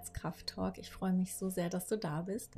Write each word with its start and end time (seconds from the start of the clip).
Frauenherzkraft-Talk. 0.00 0.78
Ich 0.78 0.90
freue 0.90 1.12
mich 1.12 1.34
so 1.34 1.50
sehr, 1.50 1.68
dass 1.68 1.86
du 1.86 1.96
da 1.98 2.22
bist. 2.22 2.54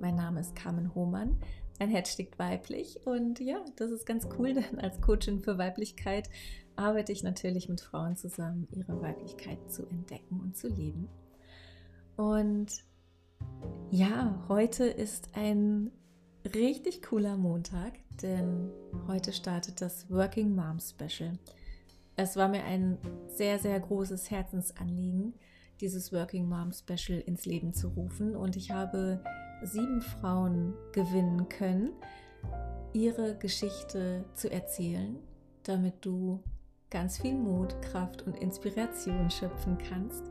Mein 0.00 0.16
Name 0.16 0.40
ist 0.40 0.56
Carmen 0.56 0.94
Hohmann. 0.94 1.38
Mein 1.78 1.90
Herz 1.90 2.12
steckt 2.12 2.38
weiblich 2.38 3.06
und 3.06 3.38
ja, 3.38 3.62
das 3.76 3.90
ist 3.90 4.06
ganz 4.06 4.26
cool, 4.38 4.54
denn 4.54 4.80
als 4.80 5.00
Coachin 5.00 5.40
für 5.40 5.58
Weiblichkeit 5.58 6.28
arbeite 6.74 7.12
ich 7.12 7.22
natürlich 7.22 7.68
mit 7.68 7.80
Frauen 7.80 8.16
zusammen, 8.16 8.66
ihre 8.70 9.00
Weiblichkeit 9.00 9.58
zu 9.70 9.86
entdecken 9.86 10.40
und 10.40 10.56
zu 10.56 10.68
leben. 10.68 11.08
Und 12.16 12.84
ja, 13.90 14.42
heute 14.48 14.84
ist 14.84 15.30
ein 15.34 15.90
richtig 16.54 17.02
cooler 17.02 17.36
Montag, 17.36 17.92
denn 18.22 18.70
heute 19.06 19.32
startet 19.32 19.82
das 19.82 20.10
Working 20.10 20.54
Mom 20.54 20.78
Special. 20.80 21.38
Es 22.16 22.36
war 22.36 22.48
mir 22.48 22.64
ein 22.64 22.96
sehr, 23.28 23.58
sehr 23.58 23.78
großes 23.78 24.30
Herzensanliegen, 24.30 25.34
dieses 25.80 26.12
Working 26.12 26.48
Mom 26.48 26.72
Special 26.72 27.20
ins 27.20 27.44
Leben 27.44 27.72
zu 27.72 27.88
rufen. 27.88 28.36
Und 28.36 28.56
ich 28.56 28.70
habe 28.70 29.22
sieben 29.62 30.00
Frauen 30.00 30.74
gewinnen 30.92 31.48
können, 31.48 31.92
ihre 32.92 33.36
Geschichte 33.36 34.24
zu 34.34 34.50
erzählen, 34.50 35.18
damit 35.62 35.94
du 36.04 36.42
ganz 36.90 37.18
viel 37.18 37.34
Mut, 37.34 37.80
Kraft 37.82 38.22
und 38.22 38.36
Inspiration 38.36 39.30
schöpfen 39.30 39.76
kannst 39.78 40.22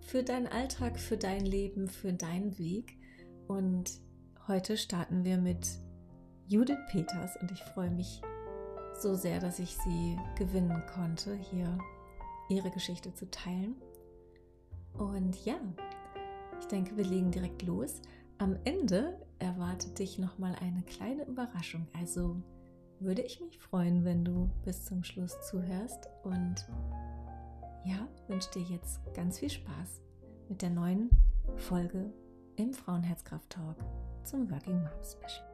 für 0.00 0.22
deinen 0.22 0.46
Alltag, 0.48 0.98
für 0.98 1.16
dein 1.16 1.44
Leben, 1.44 1.88
für 1.88 2.12
deinen 2.12 2.58
Weg. 2.58 2.96
Und 3.46 3.90
heute 4.48 4.76
starten 4.76 5.24
wir 5.24 5.38
mit 5.38 5.68
Judith 6.46 6.78
Peters 6.90 7.36
und 7.40 7.50
ich 7.52 7.62
freue 7.62 7.90
mich 7.90 8.20
so 9.00 9.14
sehr, 9.14 9.40
dass 9.40 9.58
ich 9.58 9.76
sie 9.76 10.18
gewinnen 10.36 10.82
konnte, 10.94 11.34
hier 11.34 11.78
ihre 12.48 12.70
Geschichte 12.70 13.14
zu 13.14 13.30
teilen. 13.30 13.76
Und 14.94 15.44
ja, 15.44 15.56
ich 16.58 16.66
denke, 16.66 16.96
wir 16.96 17.04
legen 17.04 17.30
direkt 17.30 17.62
los. 17.62 18.00
Am 18.38 18.56
Ende 18.64 19.18
erwartet 19.38 19.98
dich 19.98 20.18
nochmal 20.18 20.54
eine 20.60 20.82
kleine 20.82 21.24
Überraschung. 21.24 21.86
Also 21.98 22.36
würde 22.98 23.22
ich 23.22 23.40
mich 23.40 23.58
freuen, 23.58 24.04
wenn 24.04 24.24
du 24.24 24.50
bis 24.64 24.84
zum 24.84 25.02
Schluss 25.02 25.40
zuhörst. 25.48 26.08
Und 26.22 26.66
ja, 27.84 28.06
wünsche 28.28 28.50
dir 28.50 28.62
jetzt 28.62 29.00
ganz 29.14 29.38
viel 29.38 29.50
Spaß 29.50 30.02
mit 30.48 30.62
der 30.62 30.70
neuen 30.70 31.10
Folge 31.56 32.12
im 32.56 32.74
Frauenherzkraft 32.74 33.50
Talk 33.50 33.76
zum 34.24 34.50
Working 34.50 34.82
Mom 34.82 35.02
Special. 35.02 35.50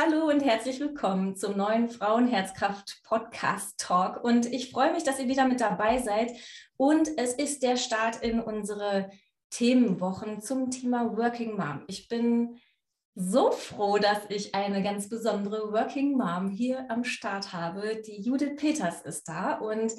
Hallo 0.00 0.28
und 0.28 0.44
herzlich 0.44 0.78
willkommen 0.78 1.34
zum 1.34 1.56
neuen 1.56 1.88
Frauenherzkraft 1.88 3.00
Podcast 3.02 3.80
Talk. 3.80 4.22
Und 4.22 4.46
ich 4.46 4.70
freue 4.70 4.92
mich, 4.92 5.02
dass 5.02 5.18
ihr 5.18 5.26
wieder 5.26 5.48
mit 5.48 5.60
dabei 5.60 5.98
seid. 5.98 6.30
Und 6.76 7.08
es 7.18 7.32
ist 7.32 7.64
der 7.64 7.76
Start 7.76 8.22
in 8.22 8.38
unsere 8.38 9.10
Themenwochen 9.50 10.40
zum 10.40 10.70
Thema 10.70 11.16
Working 11.16 11.56
Mom. 11.56 11.82
Ich 11.88 12.06
bin 12.06 12.60
so 13.16 13.50
froh, 13.50 13.98
dass 13.98 14.20
ich 14.28 14.54
eine 14.54 14.84
ganz 14.84 15.08
besondere 15.08 15.72
Working 15.72 16.16
Mom 16.16 16.48
hier 16.48 16.88
am 16.92 17.02
Start 17.02 17.52
habe. 17.52 18.00
Die 18.06 18.22
Judith 18.22 18.54
Peters 18.54 19.02
ist 19.02 19.28
da 19.28 19.54
und 19.54 19.92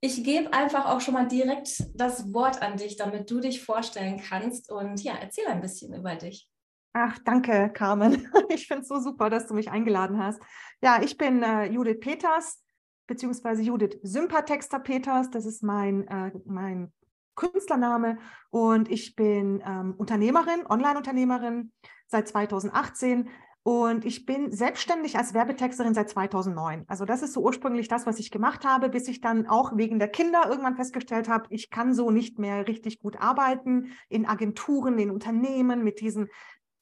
ich 0.00 0.24
gebe 0.24 0.52
einfach 0.52 0.86
auch 0.86 1.00
schon 1.00 1.14
mal 1.14 1.28
direkt 1.28 1.84
das 1.94 2.34
Wort 2.34 2.60
an 2.60 2.76
dich, 2.76 2.96
damit 2.96 3.30
du 3.30 3.38
dich 3.38 3.62
vorstellen 3.62 4.20
kannst 4.20 4.72
und 4.72 5.00
ja, 5.00 5.14
erzähl 5.20 5.46
ein 5.46 5.60
bisschen 5.60 5.94
über 5.94 6.16
dich. 6.16 6.51
Ach, 6.92 7.18
danke, 7.24 7.70
Carmen. 7.72 8.28
Ich 8.50 8.66
finde 8.66 8.82
es 8.82 8.88
so 8.88 9.00
super, 9.00 9.30
dass 9.30 9.46
du 9.46 9.54
mich 9.54 9.70
eingeladen 9.70 10.22
hast. 10.22 10.42
Ja, 10.82 11.02
ich 11.02 11.16
bin 11.16 11.42
äh, 11.42 11.64
Judith 11.64 12.00
Peters, 12.00 12.62
beziehungsweise 13.06 13.62
Judith 13.62 13.98
Sympathexter 14.02 14.78
Peters. 14.78 15.30
Das 15.30 15.46
ist 15.46 15.62
mein, 15.62 16.06
äh, 16.08 16.32
mein 16.44 16.92
Künstlername. 17.34 18.18
Und 18.50 18.90
ich 18.90 19.16
bin 19.16 19.62
ähm, 19.66 19.94
Unternehmerin, 19.96 20.66
Online-Unternehmerin 20.68 21.72
seit 22.08 22.28
2018. 22.28 23.30
Und 23.64 24.04
ich 24.04 24.26
bin 24.26 24.50
selbstständig 24.50 25.16
als 25.16 25.34
Werbetexterin 25.34 25.94
seit 25.94 26.10
2009. 26.10 26.84
Also 26.88 27.04
das 27.04 27.22
ist 27.22 27.32
so 27.32 27.40
ursprünglich 27.42 27.86
das, 27.86 28.06
was 28.06 28.18
ich 28.18 28.32
gemacht 28.32 28.64
habe, 28.66 28.88
bis 28.88 29.06
ich 29.06 29.20
dann 29.20 29.46
auch 29.46 29.76
wegen 29.76 30.00
der 30.00 30.08
Kinder 30.08 30.46
irgendwann 30.48 30.74
festgestellt 30.74 31.28
habe, 31.28 31.46
ich 31.50 31.70
kann 31.70 31.94
so 31.94 32.10
nicht 32.10 32.40
mehr 32.40 32.66
richtig 32.66 32.98
gut 32.98 33.20
arbeiten 33.20 33.92
in 34.08 34.26
Agenturen, 34.26 34.98
in 34.98 35.12
Unternehmen 35.12 35.84
mit 35.84 36.00
diesen 36.00 36.28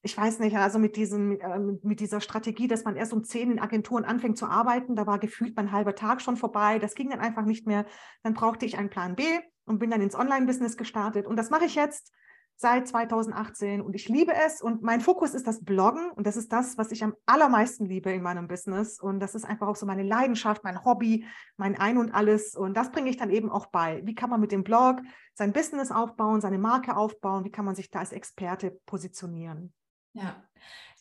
ich 0.03 0.16
weiß 0.16 0.38
nicht, 0.38 0.56
also 0.56 0.78
mit, 0.78 0.97
diesem, 0.97 1.38
äh, 1.41 1.59
mit 1.83 2.00
dieser 2.00 2.21
Strategie, 2.21 2.69
dass 2.69 2.84
man 2.84 2.97
erst 2.97 3.12
um 3.12 3.22
zehn 3.22 3.50
in 3.50 3.59
Agenturen 3.59 4.05
anfängt 4.05 4.38
zu 4.38 4.47
arbeiten, 4.47 4.97
da 4.97 5.06
war 5.06 5.19
gefühlt 5.19 5.55
mein 5.56 5.72
halber 5.72 5.94
Tag 5.94 6.22
schon 6.22 6.37
vorbei. 6.37 6.78
Das 6.78 6.94
ging 6.94 7.11
dann 7.11 7.21
einfach 7.21 7.44
nicht 7.44 7.66
mehr. 7.66 7.84
Dann 8.22 8.34
brauchte 8.34 8.65
ich 8.65 8.78
einen 8.78 8.91
Plan 8.91 9.15
B 9.15 9.25
und 9.66 9.78
bin 9.78 9.91
dann 9.91 10.00
ins 10.00 10.15
Online-Business 10.15 10.77
gestartet. 10.77 11.27
Und 11.27 11.37
das 11.37 11.50
mache 11.50 11.66
ich 11.66 11.75
jetzt 11.75 12.12
seit 12.56 12.88
2018 12.88 13.81
und 13.81 13.94
ich 13.94 14.09
liebe 14.09 14.33
es. 14.34 14.62
Und 14.62 14.83
mein 14.83 15.00
Fokus 15.00 15.34
ist 15.34 15.47
das 15.47 15.65
Bloggen 15.65 16.11
und 16.11 16.27
das 16.27 16.37
ist 16.37 16.53
das, 16.53 16.78
was 16.78 16.93
ich 16.93 17.05
am 17.05 17.15
allermeisten 17.27 17.84
liebe 17.84 18.11
in 18.11 18.22
meinem 18.22 18.49
Business. 18.49 19.00
Und 19.00 19.21
das 19.21 19.34
ist 19.34 19.44
einfach 19.44 19.69
auch 19.69 19.77
so 19.77 19.87
meine 19.87 20.03
Leidenschaft, 20.03 20.65
mein 20.65 20.84
Hobby, 20.84 21.27
mein 21.56 21.77
Ein 21.78 21.99
und 21.99 22.15
alles. 22.15 22.55
Und 22.55 22.75
das 22.75 22.91
bringe 22.91 23.11
ich 23.11 23.17
dann 23.19 23.31
eben 23.31 23.50
auch 23.50 23.67
bei. 23.67 24.03
Wie 24.05 24.15
kann 24.15 24.31
man 24.31 24.41
mit 24.41 24.53
dem 24.53 24.65
Blog 24.65 25.00
sein 25.34 25.53
Business 25.53 25.91
aufbauen, 25.91 26.41
seine 26.41 26.59
Marke 26.59 26.97
aufbauen? 26.97 27.44
Wie 27.44 27.50
kann 27.50 27.65
man 27.65 27.75
sich 27.75 27.91
da 27.91 28.00
als 28.00 28.12
Experte 28.12 28.78
positionieren? 28.87 29.75
Ja, 30.12 30.43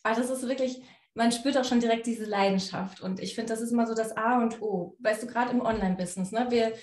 aber 0.02 0.16
das 0.16 0.30
ist 0.30 0.46
wirklich, 0.46 0.82
man 1.14 1.32
spürt 1.32 1.58
auch 1.58 1.64
schon 1.64 1.80
direkt 1.80 2.06
diese 2.06 2.24
Leidenschaft. 2.24 3.00
Und 3.00 3.20
ich 3.20 3.34
finde, 3.34 3.52
das 3.52 3.60
ist 3.60 3.72
immer 3.72 3.86
so 3.86 3.94
das 3.94 4.16
A 4.16 4.40
und 4.40 4.62
O. 4.62 4.96
Weißt 5.00 5.22
du, 5.22 5.26
gerade 5.26 5.50
im 5.50 5.60
Online-Business, 5.60 6.32
ne? 6.32 6.46
Wir, 6.50 6.74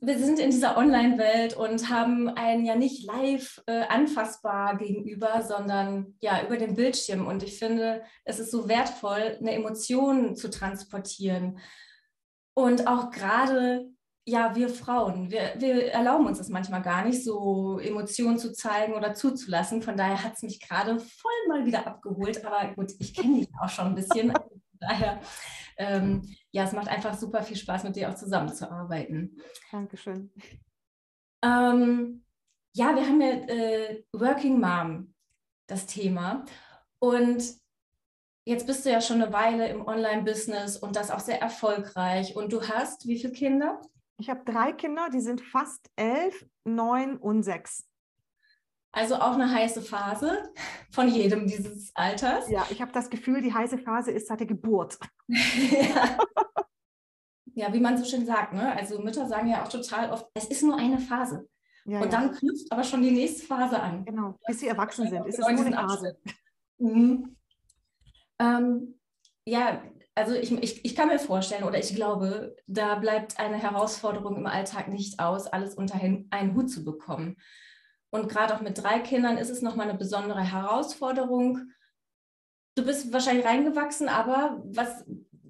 wir 0.00 0.18
sind 0.18 0.38
in 0.38 0.50
dieser 0.50 0.76
Online-Welt 0.76 1.56
und 1.56 1.88
haben 1.88 2.28
einen 2.28 2.64
ja 2.64 2.76
nicht 2.76 3.06
live 3.06 3.62
äh, 3.66 3.82
anfassbar 3.88 4.76
gegenüber, 4.76 5.42
sondern 5.42 6.16
ja 6.20 6.44
über 6.44 6.56
den 6.56 6.74
Bildschirm. 6.74 7.26
Und 7.26 7.42
ich 7.42 7.58
finde, 7.58 8.02
es 8.24 8.38
ist 8.38 8.50
so 8.50 8.68
wertvoll, 8.68 9.38
eine 9.40 9.52
Emotion 9.52 10.36
zu 10.36 10.50
transportieren. 10.50 11.58
Und 12.54 12.86
auch 12.86 13.10
gerade 13.10 13.86
ja, 14.24 14.54
wir 14.54 14.68
Frauen, 14.68 15.30
wir, 15.30 15.54
wir 15.58 15.92
erlauben 15.92 16.26
uns 16.26 16.38
das 16.38 16.48
manchmal 16.48 16.82
gar 16.82 17.04
nicht, 17.04 17.24
so 17.24 17.78
Emotionen 17.80 18.38
zu 18.38 18.52
zeigen 18.52 18.94
oder 18.94 19.14
zuzulassen. 19.14 19.82
Von 19.82 19.96
daher 19.96 20.22
hat 20.22 20.34
es 20.34 20.42
mich 20.42 20.60
gerade 20.60 20.98
voll 21.00 21.32
mal 21.48 21.66
wieder 21.66 21.86
abgeholt. 21.86 22.44
Aber 22.44 22.72
gut, 22.74 22.92
ich 22.98 23.14
kenne 23.14 23.40
dich 23.40 23.48
auch 23.60 23.68
schon 23.68 23.86
ein 23.86 23.94
bisschen. 23.94 24.30
Von 24.32 24.88
daher, 24.88 25.20
ähm, 25.76 26.22
ja, 26.50 26.64
es 26.64 26.72
macht 26.72 26.88
einfach 26.88 27.14
super 27.14 27.42
viel 27.42 27.56
Spaß, 27.56 27.84
mit 27.84 27.96
dir 27.96 28.10
auch 28.10 28.14
zusammenzuarbeiten. 28.14 29.40
Dankeschön. 29.70 30.32
Ähm, 31.42 32.24
ja, 32.74 32.94
wir 32.94 33.06
haben 33.06 33.20
ja 33.20 33.28
äh, 33.28 34.04
Working 34.12 34.60
Mom, 34.60 35.14
das 35.66 35.86
Thema. 35.86 36.44
Und 37.00 37.42
jetzt 38.44 38.66
bist 38.66 38.84
du 38.84 38.90
ja 38.90 39.00
schon 39.00 39.22
eine 39.22 39.32
Weile 39.32 39.68
im 39.68 39.86
Online-Business 39.86 40.76
und 40.76 40.96
das 40.96 41.10
auch 41.10 41.20
sehr 41.20 41.40
erfolgreich. 41.40 42.36
Und 42.36 42.52
du 42.52 42.62
hast 42.62 43.06
wie 43.06 43.18
viele 43.18 43.32
Kinder? 43.32 43.80
Ich 44.22 44.30
habe 44.30 44.44
drei 44.44 44.72
Kinder, 44.72 45.08
die 45.12 45.20
sind 45.20 45.40
fast 45.40 45.90
elf, 45.96 46.46
neun 46.62 47.16
und 47.16 47.42
sechs. 47.42 47.88
Also 48.92 49.16
auch 49.16 49.32
eine 49.32 49.52
heiße 49.52 49.82
Phase 49.82 50.48
von 50.92 51.08
jedem 51.08 51.48
dieses 51.48 51.90
Alters. 51.96 52.48
Ja, 52.48 52.64
ich 52.70 52.80
habe 52.80 52.92
das 52.92 53.10
Gefühl, 53.10 53.42
die 53.42 53.52
heiße 53.52 53.78
Phase 53.78 54.12
ist 54.12 54.28
seit 54.28 54.38
der 54.38 54.46
Geburt. 54.46 54.96
ja. 55.26 56.18
ja, 57.56 57.72
wie 57.72 57.80
man 57.80 57.98
so 57.98 58.04
schön 58.04 58.24
sagt, 58.24 58.52
ne? 58.52 58.76
Also 58.76 59.00
Mütter 59.00 59.26
sagen 59.26 59.48
ja 59.48 59.64
auch 59.64 59.68
total 59.68 60.12
oft, 60.12 60.28
es 60.34 60.44
ist 60.44 60.62
nur 60.62 60.76
eine 60.76 61.00
Phase. 61.00 61.48
Ja, 61.84 61.98
und 61.98 62.12
ja. 62.12 62.20
dann 62.20 62.30
knüpft 62.30 62.70
aber 62.70 62.84
schon 62.84 63.02
die 63.02 63.10
nächste 63.10 63.44
Phase 63.44 63.82
an. 63.82 64.04
Genau, 64.04 64.38
bis 64.46 64.60
sie 64.60 64.68
erwachsen 64.68 65.08
sind, 65.08 65.26
ist 65.26 65.40
es 65.40 65.48
nur 65.48 65.66
eine 65.66 65.72
Phase. 65.72 66.16
Mhm. 66.78 67.36
Ähm, 68.38 69.00
ja, 69.46 69.82
also 70.14 70.34
ich, 70.34 70.52
ich, 70.52 70.84
ich 70.84 70.94
kann 70.94 71.08
mir 71.08 71.18
vorstellen 71.18 71.64
oder 71.64 71.78
ich 71.78 71.94
glaube, 71.94 72.56
da 72.66 72.96
bleibt 72.96 73.38
eine 73.38 73.56
Herausforderung 73.56 74.36
im 74.36 74.46
Alltag 74.46 74.88
nicht 74.88 75.20
aus, 75.20 75.46
alles 75.46 75.74
unter 75.74 75.98
einen 76.00 76.54
Hut 76.54 76.70
zu 76.70 76.84
bekommen. 76.84 77.36
Und 78.10 78.28
gerade 78.28 78.54
auch 78.54 78.60
mit 78.60 78.82
drei 78.82 78.98
Kindern 78.98 79.38
ist 79.38 79.48
es 79.48 79.62
nochmal 79.62 79.88
eine 79.88 79.98
besondere 79.98 80.42
Herausforderung. 80.42 81.70
Du 82.74 82.84
bist 82.84 83.10
wahrscheinlich 83.12 83.46
reingewachsen, 83.46 84.08
aber 84.08 84.62
was, 84.66 85.04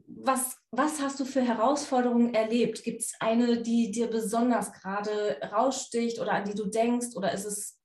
was, 0.07 0.59
was 0.71 1.03
hast 1.03 1.19
du 1.19 1.25
für 1.25 1.43
Herausforderungen 1.43 2.33
erlebt? 2.33 2.85
Gibt 2.85 3.01
es 3.01 3.15
eine, 3.19 3.63
die 3.63 3.91
dir 3.91 4.09
besonders 4.09 4.73
gerade 4.73 5.41
raussticht 5.53 6.21
oder 6.21 6.35
an 6.35 6.45
die 6.45 6.55
du 6.55 6.67
denkst? 6.67 7.17
Oder 7.17 7.33
ist 7.33 7.47
es, 7.47 7.81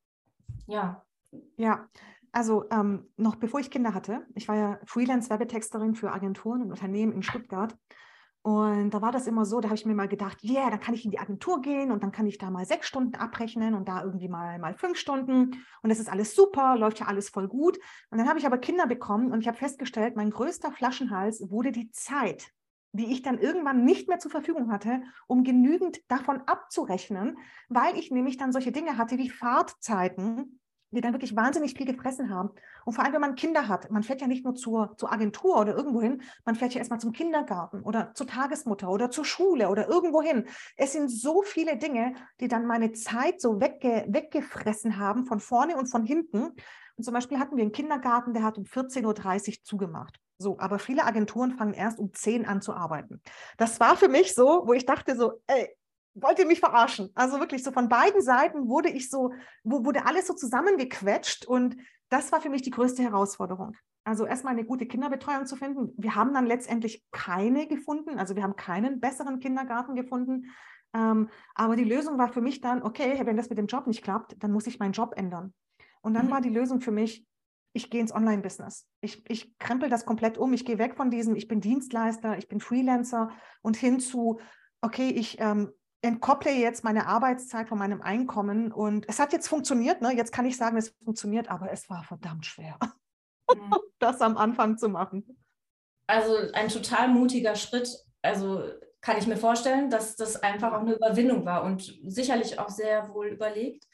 ja. 0.67 1.03
Ja, 1.57 1.89
also 2.37 2.65
ähm, 2.69 3.09
noch 3.17 3.35
bevor 3.35 3.59
ich 3.59 3.71
Kinder 3.71 3.95
hatte, 3.95 4.23
ich 4.35 4.47
war 4.47 4.55
ja 4.55 4.79
Freelance-Werbetexterin 4.85 5.95
für 5.95 6.11
Agenturen 6.11 6.61
und 6.61 6.69
Unternehmen 6.69 7.11
in 7.11 7.23
Stuttgart. 7.23 7.75
Und 8.43 8.91
da 8.91 9.01
war 9.01 9.11
das 9.11 9.25
immer 9.25 9.43
so, 9.43 9.59
da 9.59 9.69
habe 9.69 9.75
ich 9.75 9.87
mir 9.87 9.95
mal 9.95 10.07
gedacht, 10.07 10.37
ja, 10.41 10.61
yeah, 10.61 10.69
dann 10.69 10.79
kann 10.79 10.93
ich 10.93 11.03
in 11.03 11.09
die 11.09 11.17
Agentur 11.17 11.61
gehen 11.61 11.91
und 11.91 12.03
dann 12.03 12.11
kann 12.11 12.27
ich 12.27 12.37
da 12.37 12.51
mal 12.51 12.63
sechs 12.63 12.87
Stunden 12.87 13.15
abrechnen 13.15 13.73
und 13.73 13.87
da 13.89 14.03
irgendwie 14.03 14.29
mal, 14.29 14.59
mal 14.59 14.75
fünf 14.75 14.99
Stunden. 14.99 15.65
Und 15.81 15.89
das 15.89 15.97
ist 15.97 16.09
alles 16.11 16.35
super, 16.35 16.77
läuft 16.77 16.99
ja 16.99 17.07
alles 17.07 17.29
voll 17.29 17.47
gut. 17.47 17.79
Und 18.11 18.19
dann 18.19 18.29
habe 18.29 18.37
ich 18.37 18.45
aber 18.45 18.59
Kinder 18.59 18.85
bekommen 18.85 19.31
und 19.31 19.41
ich 19.41 19.47
habe 19.47 19.57
festgestellt, 19.57 20.15
mein 20.15 20.29
größter 20.29 20.71
Flaschenhals 20.71 21.43
wurde 21.49 21.71
die 21.71 21.89
Zeit, 21.89 22.51
die 22.91 23.11
ich 23.11 23.23
dann 23.23 23.39
irgendwann 23.39 23.83
nicht 23.83 24.07
mehr 24.07 24.19
zur 24.19 24.29
Verfügung 24.29 24.71
hatte, 24.71 25.01
um 25.25 25.43
genügend 25.43 25.99
davon 26.07 26.41
abzurechnen, 26.45 27.39
weil 27.67 27.97
ich 27.97 28.11
nämlich 28.11 28.37
dann 28.37 28.51
solche 28.51 28.71
Dinge 28.71 28.99
hatte 28.99 29.17
wie 29.17 29.31
Fahrtzeiten, 29.31 30.59
die 30.91 31.01
dann 31.01 31.13
wirklich 31.13 31.35
wahnsinnig 31.35 31.73
viel 31.75 31.85
gefressen 31.85 32.29
haben. 32.29 32.49
Und 32.85 32.93
vor 32.93 33.03
allem, 33.03 33.13
wenn 33.13 33.21
man 33.21 33.35
Kinder 33.35 33.67
hat, 33.67 33.91
man 33.91 34.03
fährt 34.03 34.21
ja 34.21 34.27
nicht 34.27 34.45
nur 34.45 34.55
zur, 34.55 34.95
zur 34.97 35.11
Agentur 35.11 35.59
oder 35.59 35.75
irgendwo 35.75 36.01
hin, 36.01 36.21
man 36.45 36.55
fährt 36.55 36.73
ja 36.73 36.79
erstmal 36.79 36.99
zum 36.99 37.11
Kindergarten 37.11 37.81
oder 37.81 38.13
zur 38.13 38.27
Tagesmutter 38.27 38.89
oder 38.89 39.11
zur 39.11 39.25
Schule 39.25 39.69
oder 39.69 39.87
irgendwo 39.87 40.21
hin. 40.21 40.45
Es 40.77 40.93
sind 40.93 41.09
so 41.09 41.41
viele 41.41 41.77
Dinge, 41.77 42.13
die 42.39 42.47
dann 42.47 42.65
meine 42.65 42.93
Zeit 42.93 43.41
so 43.41 43.59
wegge, 43.59 44.05
weggefressen 44.07 44.97
haben, 44.97 45.25
von 45.25 45.39
vorne 45.39 45.75
und 45.75 45.87
von 45.87 46.05
hinten. 46.05 46.53
Und 46.95 47.03
zum 47.03 47.13
Beispiel 47.13 47.39
hatten 47.39 47.57
wir 47.57 47.63
einen 47.63 47.71
Kindergarten, 47.73 48.33
der 48.33 48.43
hat 48.43 48.57
um 48.57 48.63
14.30 48.63 49.03
Uhr 49.05 49.63
zugemacht. 49.63 50.19
So, 50.39 50.57
aber 50.59 50.79
viele 50.79 51.03
Agenturen 51.03 51.51
fangen 51.51 51.73
erst 51.73 51.99
um 51.99 52.13
10 52.13 52.45
an 52.45 52.61
zu 52.61 52.73
arbeiten. 52.73 53.21
Das 53.57 53.79
war 53.79 53.97
für 53.97 54.07
mich 54.07 54.35
so, 54.35 54.63
wo 54.65 54.73
ich 54.73 54.85
dachte 54.85 55.15
so, 55.15 55.41
ey, 55.47 55.75
wollt 56.21 56.39
ihr 56.39 56.45
mich 56.45 56.59
verarschen? 56.59 57.09
Also 57.15 57.39
wirklich 57.39 57.63
so 57.63 57.71
von 57.71 57.89
beiden 57.89 58.21
Seiten 58.21 58.67
wurde 58.67 58.89
ich 58.89 59.09
so, 59.09 59.33
wurde 59.63 60.05
alles 60.05 60.27
so 60.27 60.33
zusammengequetscht 60.33 61.45
und 61.45 61.77
das 62.09 62.31
war 62.31 62.41
für 62.41 62.49
mich 62.49 62.61
die 62.61 62.71
größte 62.71 63.03
Herausforderung. 63.03 63.75
Also 64.03 64.25
erstmal 64.25 64.53
eine 64.53 64.63
gute 64.63 64.85
Kinderbetreuung 64.85 65.45
zu 65.45 65.57
finden. 65.57 65.93
Wir 65.97 66.15
haben 66.15 66.33
dann 66.33 66.45
letztendlich 66.45 67.03
keine 67.11 67.67
gefunden, 67.67 68.17
also 68.17 68.35
wir 68.35 68.43
haben 68.43 68.55
keinen 68.55 68.99
besseren 68.99 69.39
Kindergarten 69.39 69.95
gefunden. 69.95 70.45
Ähm, 70.93 71.29
aber 71.55 71.75
die 71.75 71.83
Lösung 71.83 72.17
war 72.17 72.31
für 72.31 72.41
mich 72.41 72.61
dann, 72.61 72.81
okay, 72.83 73.19
wenn 73.25 73.35
das 73.35 73.49
mit 73.49 73.57
dem 73.57 73.67
Job 73.67 73.85
nicht 73.85 74.03
klappt, 74.03 74.41
dann 74.41 74.51
muss 74.51 74.67
ich 74.67 74.79
meinen 74.79 74.93
Job 74.93 75.13
ändern. 75.17 75.53
Und 76.01 76.13
dann 76.13 76.27
mhm. 76.27 76.31
war 76.31 76.41
die 76.41 76.49
Lösung 76.49 76.79
für 76.79 76.91
mich, 76.91 77.27
ich 77.73 77.89
gehe 77.89 78.01
ins 78.01 78.15
Online-Business. 78.15 78.87
Ich, 79.01 79.29
ich 79.29 79.57
krempel 79.59 79.89
das 79.89 80.05
komplett 80.05 80.37
um. 80.37 80.53
Ich 80.53 80.65
gehe 80.65 80.79
weg 80.79 80.95
von 80.95 81.11
diesem, 81.11 81.35
ich 81.35 81.47
bin 81.47 81.61
Dienstleister, 81.61 82.37
ich 82.37 82.47
bin 82.47 82.59
Freelancer 82.59 83.29
und 83.61 83.75
hin 83.75 83.99
zu, 83.99 84.39
okay, 84.81 85.09
ich 85.09 85.39
ähm, 85.39 85.71
entkopple 86.01 86.51
jetzt 86.51 86.83
meine 86.83 87.07
Arbeitszeit 87.07 87.69
von 87.69 87.77
meinem 87.77 88.01
Einkommen 88.01 88.71
und 88.71 89.07
es 89.09 89.19
hat 89.19 89.33
jetzt 89.33 89.47
funktioniert, 89.47 90.01
ne? 90.01 90.13
jetzt 90.13 90.31
kann 90.31 90.45
ich 90.45 90.57
sagen, 90.57 90.77
es 90.77 90.89
funktioniert, 91.03 91.49
aber 91.49 91.71
es 91.71 91.89
war 91.89 92.03
verdammt 92.03 92.45
schwer, 92.45 92.77
mhm. 93.53 93.75
das 93.99 94.21
am 94.21 94.37
Anfang 94.37 94.77
zu 94.77 94.89
machen. 94.89 95.37
Also 96.07 96.35
ein 96.53 96.69
total 96.69 97.09
mutiger 97.09 97.55
Schritt, 97.55 97.89
also 98.21 98.63
kann 99.01 99.17
ich 99.17 99.27
mir 99.27 99.37
vorstellen, 99.37 99.89
dass 99.89 100.15
das 100.15 100.37
einfach 100.37 100.73
auch 100.73 100.81
eine 100.81 100.95
Überwindung 100.95 101.45
war 101.45 101.63
und 101.63 101.99
sicherlich 102.03 102.59
auch 102.59 102.69
sehr 102.69 103.13
wohl 103.13 103.27
überlegt. 103.27 103.87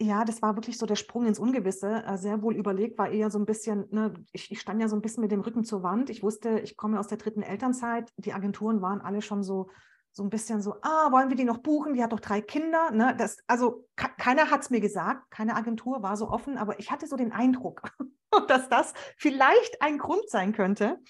Ja, 0.00 0.24
das 0.24 0.42
war 0.42 0.56
wirklich 0.56 0.78
so 0.78 0.86
der 0.86 0.96
Sprung 0.96 1.26
ins 1.26 1.38
Ungewisse. 1.38 2.02
Äh, 2.04 2.16
sehr 2.16 2.42
wohl 2.42 2.56
überlegt, 2.56 2.98
war 2.98 3.10
eher 3.10 3.30
so 3.30 3.38
ein 3.38 3.46
bisschen, 3.46 3.86
ne, 3.90 4.14
ich, 4.32 4.50
ich, 4.50 4.60
stand 4.60 4.80
ja 4.80 4.88
so 4.88 4.96
ein 4.96 5.02
bisschen 5.02 5.20
mit 5.20 5.30
dem 5.30 5.42
Rücken 5.42 5.64
zur 5.64 5.82
Wand. 5.82 6.10
Ich 6.10 6.22
wusste, 6.22 6.58
ich 6.60 6.76
komme 6.76 6.98
aus 6.98 7.06
der 7.06 7.18
dritten 7.18 7.42
Elternzeit. 7.42 8.10
Die 8.16 8.32
Agenturen 8.32 8.82
waren 8.82 9.00
alle 9.00 9.22
schon 9.22 9.44
so 9.44 9.70
so 10.12 10.22
ein 10.22 10.30
bisschen 10.30 10.60
so, 10.60 10.76
ah, 10.82 11.10
wollen 11.10 11.30
wir 11.30 11.36
die 11.36 11.44
noch 11.44 11.58
buchen? 11.58 11.94
Die 11.94 12.02
hat 12.02 12.12
doch 12.12 12.20
drei 12.20 12.42
Kinder. 12.42 12.90
Ne? 12.90 13.14
Das, 13.16 13.38
also 13.46 13.88
keiner 13.96 14.50
hat 14.50 14.60
es 14.60 14.70
mir 14.70 14.80
gesagt, 14.80 15.30
keine 15.30 15.56
Agentur 15.56 16.02
war 16.02 16.16
so 16.16 16.28
offen, 16.28 16.58
aber 16.58 16.78
ich 16.78 16.90
hatte 16.90 17.06
so 17.06 17.16
den 17.16 17.32
Eindruck, 17.32 17.82
dass 18.48 18.68
das 18.68 18.92
vielleicht 19.16 19.80
ein 19.80 19.98
Grund 19.98 20.28
sein 20.28 20.52
könnte. 20.52 21.00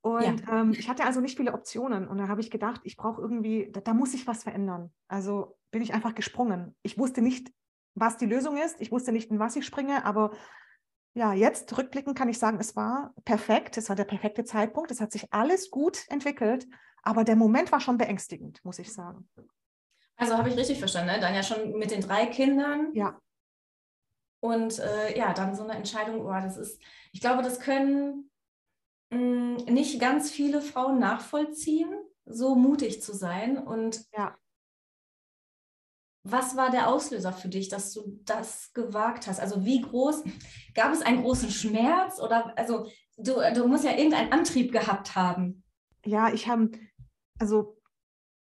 Und 0.00 0.40
ja. 0.40 0.60
ähm, 0.60 0.72
ich 0.72 0.88
hatte 0.88 1.04
also 1.04 1.20
nicht 1.20 1.36
viele 1.36 1.52
Optionen. 1.52 2.08
Und 2.08 2.18
da 2.18 2.26
habe 2.26 2.40
ich 2.40 2.50
gedacht, 2.50 2.80
ich 2.82 2.96
brauche 2.96 3.22
irgendwie, 3.22 3.70
da, 3.70 3.80
da, 3.80 3.94
muss 3.94 4.14
ich 4.14 4.26
was 4.26 4.42
verändern. 4.42 4.92
Also 5.06 5.56
bin 5.70 5.80
ich 5.80 5.94
einfach 5.94 6.16
gesprungen. 6.16 6.74
Ich 6.82 6.98
wusste 6.98 7.22
nicht, 7.22 7.52
was 7.94 8.16
die 8.16 8.26
Lösung 8.26 8.56
ist. 8.56 8.80
Ich 8.80 8.90
wusste 8.90 9.12
nicht, 9.12 9.30
in 9.30 9.38
was 9.38 9.54
ich 9.54 9.64
springe, 9.64 10.04
aber 10.04 10.32
ja, 11.14 11.32
jetzt 11.34 11.76
rückblickend 11.78 12.18
kann 12.18 12.28
ich 12.28 12.38
sagen, 12.38 12.58
es 12.58 12.74
war 12.74 13.14
perfekt. 13.24 13.76
Es 13.76 13.88
war 13.88 13.94
der 13.94 14.04
perfekte 14.04 14.44
Zeitpunkt. 14.44 14.90
Es 14.90 15.00
hat 15.00 15.12
sich 15.12 15.32
alles 15.32 15.70
gut 15.70 16.04
entwickelt. 16.08 16.66
Aber 17.02 17.24
der 17.24 17.36
Moment 17.36 17.72
war 17.72 17.80
schon 17.80 17.98
beängstigend, 17.98 18.64
muss 18.64 18.78
ich 18.78 18.92
sagen. 18.92 19.28
Also 20.16 20.36
habe 20.36 20.48
ich 20.48 20.56
richtig 20.56 20.78
verstanden, 20.78 21.12
ne? 21.12 21.20
dann 21.20 21.34
ja 21.34 21.42
schon 21.42 21.78
mit 21.78 21.90
den 21.90 22.00
drei 22.00 22.26
Kindern. 22.26 22.92
Ja. 22.94 23.20
Und 24.40 24.78
äh, 24.78 25.16
ja, 25.16 25.32
dann 25.32 25.54
so 25.54 25.64
eine 25.64 25.74
Entscheidung, 25.74 26.24
oh, 26.24 26.32
das 26.32 26.56
ist, 26.56 26.80
ich 27.12 27.20
glaube, 27.20 27.42
das 27.42 27.60
können 27.60 28.30
mh, 29.10 29.18
mm, 29.18 29.56
nicht 29.66 30.00
ganz 30.00 30.30
viele 30.30 30.60
Frauen 30.60 30.98
nachvollziehen, 30.98 31.92
so 32.24 32.54
mutig 32.54 33.02
zu 33.02 33.14
sein. 33.14 33.58
Und 33.58 34.04
ja. 34.16 34.36
was 36.24 36.56
war 36.56 36.70
der 36.70 36.88
Auslöser 36.88 37.32
für 37.32 37.48
dich, 37.48 37.68
dass 37.68 37.92
du 37.92 38.20
das 38.24 38.72
gewagt 38.74 39.26
hast? 39.26 39.40
Also 39.40 39.64
wie 39.64 39.80
groß, 39.80 40.24
gab 40.74 40.92
es 40.92 41.02
einen 41.02 41.22
großen 41.22 41.50
Schmerz 41.50 42.20
oder 42.20 42.56
also 42.56 42.88
du, 43.16 43.34
du 43.54 43.66
musst 43.66 43.84
ja 43.84 43.92
irgendeinen 43.92 44.32
Antrieb 44.32 44.72
gehabt 44.72 45.14
haben. 45.16 45.62
Ja, 46.04 46.32
ich 46.32 46.48
habe, 46.48 46.70
also 47.38 47.78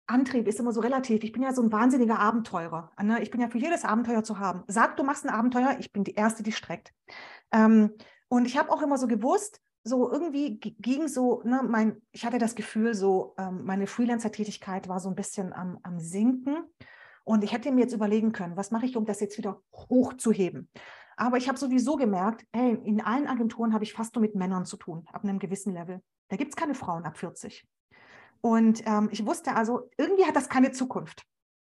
Antrieb 0.07 0.47
ist 0.47 0.59
immer 0.59 0.73
so 0.73 0.81
relativ. 0.81 1.23
Ich 1.23 1.31
bin 1.31 1.41
ja 1.41 1.53
so 1.53 1.61
ein 1.61 1.71
wahnsinniger 1.71 2.19
Abenteurer. 2.19 2.91
Ne? 3.01 3.21
Ich 3.21 3.31
bin 3.31 3.39
ja 3.39 3.49
für 3.49 3.57
jedes 3.57 3.85
Abenteuer 3.85 4.23
zu 4.23 4.39
haben. 4.39 4.63
Sag, 4.67 4.97
du 4.97 5.03
machst 5.03 5.25
ein 5.25 5.33
Abenteuer, 5.33 5.77
ich 5.79 5.91
bin 5.91 6.03
die 6.03 6.15
Erste, 6.15 6.43
die 6.43 6.51
streckt. 6.51 6.93
Ähm, 7.51 7.93
und 8.27 8.45
ich 8.45 8.57
habe 8.57 8.71
auch 8.71 8.81
immer 8.81 8.97
so 8.97 9.07
gewusst, 9.07 9.61
so 9.83 10.11
irgendwie 10.11 10.59
ging 10.59 11.07
so, 11.07 11.41
ne, 11.43 11.61
mein, 11.67 12.01
ich 12.11 12.25
hatte 12.25 12.37
das 12.37 12.55
Gefühl, 12.55 12.93
so 12.93 13.33
ähm, 13.37 13.63
meine 13.63 13.87
Freelancer-Tätigkeit 13.87 14.87
war 14.87 14.99
so 14.99 15.09
ein 15.09 15.15
bisschen 15.15 15.53
am, 15.53 15.79
am 15.83 15.99
Sinken. 15.99 16.63
Und 17.23 17.43
ich 17.43 17.53
hätte 17.53 17.71
mir 17.71 17.81
jetzt 17.81 17.93
überlegen 17.93 18.31
können, 18.31 18.57
was 18.57 18.71
mache 18.71 18.85
ich, 18.85 18.97
um 18.97 19.05
das 19.05 19.19
jetzt 19.19 19.37
wieder 19.37 19.61
hochzuheben. 19.73 20.69
Aber 21.15 21.37
ich 21.37 21.47
habe 21.47 21.57
sowieso 21.57 21.95
gemerkt, 21.95 22.45
hey, 22.53 22.77
in 22.83 23.01
allen 23.01 23.27
Agenturen 23.27 23.73
habe 23.73 23.83
ich 23.83 23.93
fast 23.93 24.15
nur 24.15 24.21
mit 24.21 24.35
Männern 24.35 24.65
zu 24.65 24.77
tun, 24.77 25.05
ab 25.11 25.23
einem 25.23 25.39
gewissen 25.39 25.73
Level. 25.73 26.01
Da 26.29 26.35
gibt 26.35 26.51
es 26.51 26.55
keine 26.55 26.75
Frauen 26.75 27.05
ab 27.05 27.17
40. 27.17 27.65
Und 28.41 28.83
ähm, 28.85 29.09
ich 29.11 29.25
wusste 29.25 29.55
also, 29.55 29.89
irgendwie 29.97 30.25
hat 30.25 30.35
das 30.35 30.49
keine 30.49 30.71
Zukunft. 30.71 31.25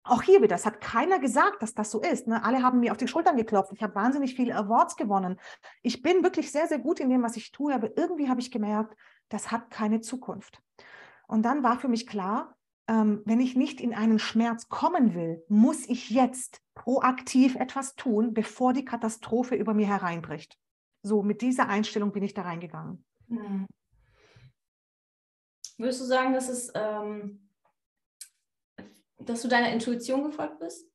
Auch 0.05 0.21
hier 0.21 0.39
wieder, 0.39 0.49
das 0.49 0.65
hat 0.65 0.81
keiner 0.81 1.19
gesagt, 1.19 1.61
dass 1.61 1.73
das 1.73 1.91
so 1.91 2.01
ist. 2.01 2.27
Ne? 2.27 2.43
Alle 2.43 2.61
haben 2.61 2.81
mir 2.81 2.91
auf 2.91 2.97
die 2.97 3.07
Schultern 3.07 3.37
geklopft. 3.37 3.71
Ich 3.73 3.83
habe 3.83 3.95
wahnsinnig 3.95 4.35
viele 4.35 4.55
Awards 4.55 4.97
gewonnen. 4.97 5.39
Ich 5.81 6.01
bin 6.01 6.23
wirklich 6.23 6.51
sehr, 6.51 6.67
sehr 6.67 6.79
gut 6.79 6.99
in 6.99 7.09
dem, 7.09 7.23
was 7.23 7.37
ich 7.37 7.51
tue, 7.51 7.73
aber 7.73 7.97
irgendwie 7.97 8.27
habe 8.27 8.41
ich 8.41 8.51
gemerkt, 8.51 8.95
das 9.29 9.51
hat 9.51 9.69
keine 9.69 10.01
Zukunft. 10.01 10.61
Und 11.27 11.43
dann 11.43 11.63
war 11.63 11.79
für 11.79 11.87
mich 11.87 12.05
klar, 12.05 12.57
ähm, 12.87 13.21
wenn 13.25 13.39
ich 13.39 13.55
nicht 13.55 13.79
in 13.79 13.93
einen 13.93 14.19
Schmerz 14.19 14.67
kommen 14.67 15.15
will, 15.15 15.43
muss 15.47 15.87
ich 15.87 16.09
jetzt 16.09 16.61
proaktiv 16.75 17.55
etwas 17.55 17.95
tun, 17.95 18.33
bevor 18.33 18.73
die 18.73 18.85
Katastrophe 18.85 19.55
über 19.55 19.73
mir 19.73 19.87
hereinbricht. 19.87 20.57
So, 21.01 21.23
mit 21.23 21.41
dieser 21.41 21.69
Einstellung 21.69 22.11
bin 22.11 22.23
ich 22.23 22.33
da 22.33 22.41
reingegangen. 22.41 23.05
Mhm. 23.27 23.67
Würdest 25.77 26.01
du 26.01 26.05
sagen, 26.05 26.33
dass, 26.33 26.49
es, 26.49 26.71
ähm, 26.75 27.49
dass 29.19 29.41
du 29.41 29.47
deiner 29.47 29.71
Intuition 29.71 30.23
gefolgt 30.23 30.59
bist? 30.59 30.87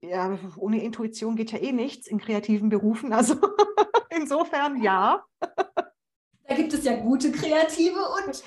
Ja, 0.00 0.38
ohne 0.56 0.82
Intuition 0.82 1.36
geht 1.36 1.52
ja 1.52 1.58
eh 1.58 1.72
nichts 1.72 2.06
in 2.06 2.18
kreativen 2.18 2.68
Berufen. 2.68 3.12
Also 3.12 3.34
insofern 4.10 4.82
ja. 4.82 5.24
Da 5.40 6.54
gibt 6.54 6.72
es 6.72 6.84
ja 6.84 6.96
gute 6.96 7.32
Kreative 7.32 8.00
und 8.00 8.42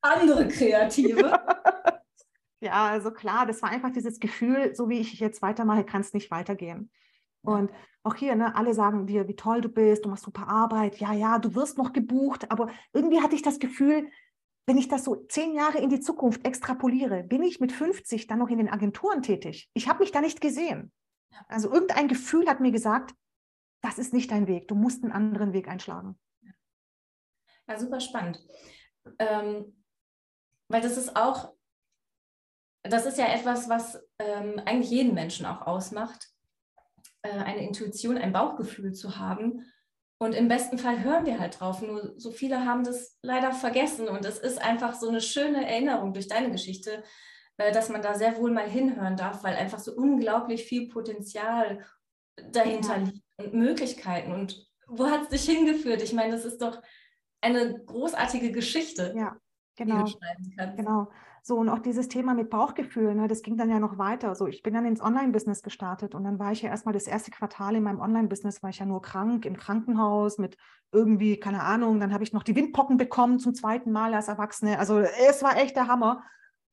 andere 0.00 0.48
Kreative. 0.48 1.40
ja, 2.60 2.86
also 2.86 3.10
klar, 3.10 3.46
das 3.46 3.62
war 3.62 3.70
einfach 3.70 3.92
dieses 3.92 4.20
Gefühl, 4.20 4.74
so 4.74 4.88
wie 4.88 5.00
ich 5.00 5.18
jetzt 5.20 5.42
weitermache, 5.42 5.84
kann 5.84 6.00
es 6.00 6.12
nicht 6.12 6.30
weitergehen. 6.30 6.90
Und 7.42 7.72
auch 8.04 8.14
hier, 8.14 8.34
ne, 8.36 8.54
alle 8.56 8.74
sagen 8.74 9.06
dir, 9.06 9.28
wie 9.28 9.36
toll 9.36 9.60
du 9.60 9.68
bist, 9.68 10.04
du 10.04 10.08
machst 10.08 10.24
super 10.24 10.48
Arbeit, 10.48 10.98
ja, 10.98 11.12
ja, 11.12 11.38
du 11.38 11.54
wirst 11.54 11.78
noch 11.78 11.92
gebucht, 11.92 12.50
aber 12.50 12.68
irgendwie 12.92 13.20
hatte 13.20 13.34
ich 13.34 13.42
das 13.42 13.58
Gefühl, 13.58 14.08
wenn 14.66 14.78
ich 14.78 14.88
das 14.88 15.04
so 15.04 15.16
zehn 15.26 15.54
Jahre 15.54 15.78
in 15.78 15.90
die 15.90 16.00
Zukunft 16.00 16.46
extrapoliere, 16.46 17.24
bin 17.24 17.42
ich 17.42 17.60
mit 17.60 17.72
50 17.72 18.26
dann 18.26 18.38
noch 18.38 18.48
in 18.48 18.58
den 18.58 18.68
Agenturen 18.68 19.22
tätig. 19.22 19.68
Ich 19.74 19.88
habe 19.88 20.00
mich 20.00 20.12
da 20.12 20.20
nicht 20.20 20.40
gesehen. 20.40 20.92
Also 21.48 21.72
irgendein 21.72 22.08
Gefühl 22.08 22.48
hat 22.48 22.60
mir 22.60 22.70
gesagt, 22.70 23.14
das 23.80 23.98
ist 23.98 24.12
nicht 24.12 24.30
dein 24.30 24.46
Weg, 24.46 24.68
du 24.68 24.74
musst 24.74 25.02
einen 25.02 25.12
anderen 25.12 25.52
Weg 25.52 25.68
einschlagen. 25.68 26.18
Ja, 27.66 27.78
super 27.78 28.00
spannend. 28.00 28.40
Ähm, 29.18 29.82
weil 30.68 30.80
das 30.80 30.96
ist 30.96 31.16
auch, 31.16 31.54
das 32.82 33.06
ist 33.06 33.18
ja 33.18 33.26
etwas, 33.26 33.68
was 33.68 34.00
ähm, 34.18 34.60
eigentlich 34.64 34.90
jeden 34.90 35.14
Menschen 35.14 35.46
auch 35.46 35.62
ausmacht, 35.62 36.28
äh, 37.22 37.30
eine 37.30 37.66
Intuition, 37.66 38.18
ein 38.18 38.32
Bauchgefühl 38.32 38.92
zu 38.92 39.18
haben 39.18 39.64
und 40.22 40.34
im 40.34 40.46
besten 40.46 40.78
Fall 40.78 41.02
hören 41.02 41.26
wir 41.26 41.40
halt 41.40 41.58
drauf. 41.58 41.82
Nur 41.82 42.14
so 42.16 42.30
viele 42.30 42.64
haben 42.64 42.84
das 42.84 43.18
leider 43.22 43.50
vergessen. 43.50 44.08
Und 44.08 44.24
es 44.24 44.38
ist 44.38 44.62
einfach 44.62 44.94
so 44.94 45.08
eine 45.08 45.20
schöne 45.20 45.66
Erinnerung 45.68 46.12
durch 46.12 46.28
deine 46.28 46.52
Geschichte, 46.52 47.02
äh, 47.56 47.72
dass 47.72 47.88
man 47.88 48.02
da 48.02 48.14
sehr 48.14 48.36
wohl 48.36 48.52
mal 48.52 48.70
hinhören 48.70 49.16
darf, 49.16 49.42
weil 49.42 49.56
einfach 49.56 49.80
so 49.80 49.92
unglaublich 49.92 50.62
viel 50.62 50.88
Potenzial 50.88 51.84
dahinter 52.52 52.98
ja. 52.98 53.02
liegt 53.02 53.24
und 53.36 53.54
Möglichkeiten. 53.54 54.30
Und 54.30 54.64
wo 54.86 55.06
hat 55.06 55.22
es 55.22 55.28
dich 55.30 55.44
hingeführt? 55.44 56.02
Ich 56.02 56.12
meine, 56.12 56.30
das 56.30 56.44
ist 56.44 56.62
doch 56.62 56.80
eine 57.40 57.82
großartige 57.84 58.52
Geschichte. 58.52 59.12
Ja, 59.16 59.36
genau, 59.74 60.06
schreiben 60.06 60.54
kannst. 60.56 60.76
Genau. 60.76 61.10
So, 61.44 61.56
und 61.56 61.68
auch 61.68 61.80
dieses 61.80 62.06
Thema 62.06 62.34
mit 62.34 62.50
Bauchgefühl, 62.50 63.16
ne, 63.16 63.26
das 63.26 63.42
ging 63.42 63.56
dann 63.56 63.68
ja 63.68 63.80
noch 63.80 63.98
weiter. 63.98 64.36
So, 64.36 64.46
ich 64.46 64.62
bin 64.62 64.74
dann 64.74 64.86
ins 64.86 65.02
Online-Business 65.02 65.62
gestartet 65.62 66.14
und 66.14 66.22
dann 66.22 66.38
war 66.38 66.52
ich 66.52 66.62
ja 66.62 66.70
erstmal 66.70 66.92
das 66.92 67.08
erste 67.08 67.32
Quartal 67.32 67.74
in 67.74 67.82
meinem 67.82 68.00
Online-Business, 68.00 68.62
war 68.62 68.70
ich 68.70 68.78
ja 68.78 68.86
nur 68.86 69.02
krank 69.02 69.44
im 69.44 69.56
Krankenhaus 69.56 70.38
mit 70.38 70.56
irgendwie, 70.92 71.40
keine 71.40 71.64
Ahnung, 71.64 71.98
dann 71.98 72.12
habe 72.12 72.22
ich 72.22 72.32
noch 72.32 72.44
die 72.44 72.54
Windpocken 72.54 72.96
bekommen 72.96 73.40
zum 73.40 73.54
zweiten 73.54 73.90
Mal 73.90 74.14
als 74.14 74.28
Erwachsene. 74.28 74.78
Also 74.78 75.00
es 75.00 75.42
war 75.42 75.56
echt 75.56 75.74
der 75.74 75.88
Hammer. 75.88 76.22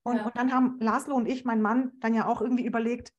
Und, 0.04 0.18
ja. 0.18 0.26
und 0.26 0.38
dann 0.38 0.54
haben 0.54 0.78
Laszlo 0.80 1.16
und 1.16 1.28
ich, 1.28 1.46
mein 1.46 1.64
Mann, 1.64 1.94
dann 2.00 2.14
ja 2.14 2.28
auch 2.28 2.42
irgendwie 2.42 2.66
überlegt, 2.66 3.12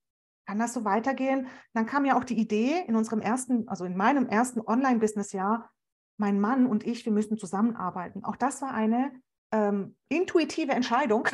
kann 0.46 0.58
das 0.58 0.72
so 0.72 0.84
weitergehen? 0.84 1.48
Dann 1.74 1.86
kam 1.86 2.04
ja 2.04 2.16
auch 2.16 2.24
die 2.24 2.38
Idee 2.38 2.84
in 2.86 2.94
unserem 2.94 3.20
ersten, 3.20 3.68
also 3.68 3.84
in 3.84 3.96
meinem 3.96 4.26
ersten 4.26 4.60
Online-Business-Jahr, 4.60 5.68
mein 6.16 6.38
Mann 6.38 6.66
und 6.66 6.86
ich, 6.86 7.04
wir 7.04 7.12
müssen 7.12 7.38
zusammenarbeiten. 7.38 8.24
Auch 8.24 8.36
das 8.36 8.62
war 8.62 8.72
eine 8.72 9.10
ähm, 9.52 9.96
intuitive 10.08 10.72
Entscheidung. 10.72 11.28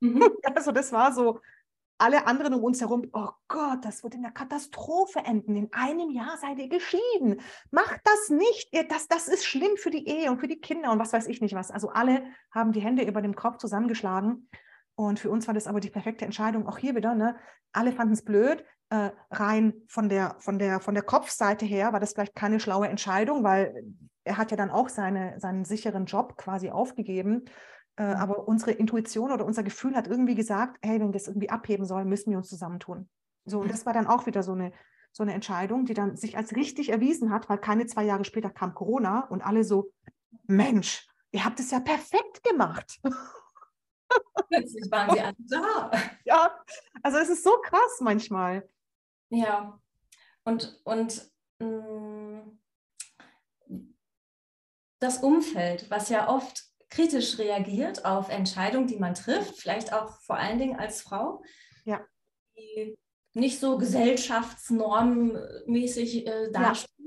Mhm. 0.00 0.22
Also 0.54 0.72
das 0.72 0.92
war 0.92 1.12
so, 1.12 1.40
alle 2.00 2.26
anderen 2.26 2.54
um 2.54 2.64
uns 2.64 2.80
herum, 2.80 3.06
oh 3.12 3.28
Gott, 3.48 3.84
das 3.84 4.02
wird 4.02 4.14
in 4.14 4.22
der 4.22 4.30
Katastrophe 4.30 5.20
enden. 5.20 5.54
In 5.54 5.68
einem 5.72 6.10
Jahr 6.10 6.38
seid 6.38 6.58
ihr 6.58 6.68
geschieden. 6.68 7.40
Macht 7.70 8.00
das 8.04 8.30
nicht. 8.30 8.70
Das, 8.90 9.06
das 9.06 9.28
ist 9.28 9.44
schlimm 9.44 9.76
für 9.76 9.90
die 9.90 10.08
Ehe 10.08 10.30
und 10.30 10.38
für 10.38 10.48
die 10.48 10.60
Kinder 10.60 10.92
und 10.92 10.98
was 10.98 11.12
weiß 11.12 11.26
ich 11.26 11.42
nicht 11.42 11.54
was. 11.54 11.70
Also 11.70 11.90
alle 11.90 12.24
haben 12.50 12.72
die 12.72 12.80
Hände 12.80 13.02
über 13.02 13.20
dem 13.20 13.36
Kopf 13.36 13.58
zusammengeschlagen. 13.58 14.48
Und 14.94 15.20
für 15.20 15.30
uns 15.30 15.46
war 15.46 15.54
das 15.54 15.66
aber 15.66 15.80
die 15.80 15.90
perfekte 15.90 16.24
Entscheidung. 16.24 16.66
Auch 16.66 16.78
hier 16.78 16.96
wieder, 16.96 17.14
ne? 17.14 17.36
alle 17.72 17.92
fanden 17.92 18.14
es 18.14 18.24
blöd. 18.24 18.64
Äh, 18.88 19.10
rein 19.30 19.74
von 19.86 20.08
der, 20.08 20.36
von, 20.40 20.58
der, 20.58 20.80
von 20.80 20.94
der 20.94 21.04
Kopfseite 21.04 21.66
her 21.66 21.92
war 21.92 22.00
das 22.00 22.14
vielleicht 22.14 22.34
keine 22.34 22.60
schlaue 22.60 22.88
Entscheidung, 22.88 23.44
weil 23.44 23.84
er 24.24 24.36
hat 24.36 24.50
ja 24.50 24.56
dann 24.56 24.70
auch 24.70 24.88
seine, 24.88 25.38
seinen 25.38 25.64
sicheren 25.64 26.06
Job 26.06 26.36
quasi 26.36 26.70
aufgegeben. 26.70 27.44
Äh, 27.96 28.14
mhm. 28.14 28.20
aber 28.20 28.48
unsere 28.48 28.70
Intuition 28.72 29.30
oder 29.30 29.44
unser 29.44 29.62
Gefühl 29.62 29.94
hat 29.94 30.06
irgendwie 30.06 30.34
gesagt, 30.34 30.78
hey, 30.82 31.00
wenn 31.00 31.08
wir 31.08 31.12
das 31.12 31.28
irgendwie 31.28 31.50
abheben 31.50 31.84
sollen, 31.84 32.08
müssen 32.08 32.30
wir 32.30 32.38
uns 32.38 32.48
zusammentun. 32.48 33.08
So, 33.44 33.60
und 33.60 33.66
mhm. 33.66 33.70
das 33.72 33.84
war 33.84 33.92
dann 33.92 34.06
auch 34.06 34.26
wieder 34.26 34.42
so 34.42 34.52
eine, 34.52 34.72
so 35.12 35.22
eine 35.22 35.34
Entscheidung, 35.34 35.84
die 35.84 35.94
dann 35.94 36.16
sich 36.16 36.36
als 36.36 36.54
richtig 36.54 36.90
erwiesen 36.90 37.30
hat, 37.30 37.48
weil 37.48 37.58
keine 37.58 37.86
zwei 37.86 38.04
Jahre 38.04 38.24
später 38.24 38.50
kam 38.50 38.74
Corona 38.74 39.26
und 39.26 39.42
alle 39.42 39.64
so, 39.64 39.92
Mensch, 40.44 41.08
ihr 41.32 41.44
habt 41.44 41.60
es 41.60 41.70
ja 41.70 41.80
perfekt 41.80 42.42
gemacht. 42.42 43.00
Plötzlich 44.48 44.90
waren 44.90 45.10
sie 45.10 45.20
alle 45.20 45.36
da. 45.38 45.90
Ja, 46.24 46.58
also 47.02 47.18
es 47.18 47.28
ist 47.28 47.44
so 47.44 47.52
krass 47.62 48.00
manchmal. 48.00 48.66
Ja, 49.28 49.78
und, 50.44 50.80
und 50.84 51.30
mh, 51.58 51.66
mm, 51.68 52.60
das 55.00 55.18
Umfeld, 55.18 55.90
was 55.90 56.10
ja 56.10 56.28
oft 56.28 56.70
kritisch 56.90 57.38
reagiert 57.38 58.04
auf 58.04 58.28
Entscheidungen, 58.28 58.86
die 58.86 58.98
man 58.98 59.14
trifft, 59.14 59.58
vielleicht 59.58 59.92
auch 59.92 60.20
vor 60.20 60.36
allen 60.36 60.58
Dingen 60.58 60.78
als 60.78 61.02
Frau, 61.02 61.42
ja. 61.84 62.00
die 62.56 62.96
nicht 63.34 63.58
so 63.60 63.76
gesellschaftsnormmäßig 63.78 66.26
äh, 66.26 66.50
dastehen. 66.50 66.90
Ja. 66.98 67.04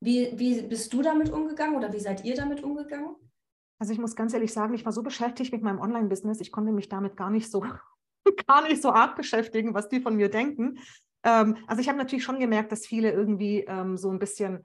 Wie, 0.00 0.32
wie 0.36 0.62
bist 0.62 0.92
du 0.92 1.02
damit 1.02 1.30
umgegangen 1.30 1.76
oder 1.76 1.92
wie 1.92 2.00
seid 2.00 2.24
ihr 2.24 2.34
damit 2.34 2.62
umgegangen? 2.62 3.14
Also 3.78 3.92
ich 3.92 3.98
muss 3.98 4.16
ganz 4.16 4.32
ehrlich 4.32 4.52
sagen, 4.52 4.74
ich 4.74 4.84
war 4.84 4.92
so 4.92 5.02
beschäftigt 5.02 5.52
mit 5.52 5.62
meinem 5.62 5.80
Online-Business, 5.80 6.40
ich 6.40 6.50
konnte 6.50 6.72
mich 6.72 6.88
damit 6.88 7.16
gar 7.16 7.30
nicht 7.30 7.48
so, 7.50 7.60
gar 8.46 8.62
nicht 8.62 8.82
so 8.82 8.90
arg 8.90 9.16
beschäftigen, 9.16 9.74
was 9.74 9.88
die 9.88 10.00
von 10.00 10.16
mir 10.16 10.30
denken. 10.30 10.78
Ähm, 11.22 11.58
also 11.66 11.82
ich 11.82 11.88
habe 11.88 11.98
natürlich 11.98 12.24
schon 12.24 12.40
gemerkt, 12.40 12.72
dass 12.72 12.86
viele 12.86 13.12
irgendwie 13.12 13.60
ähm, 13.60 13.98
so 13.98 14.10
ein 14.10 14.18
bisschen 14.18 14.64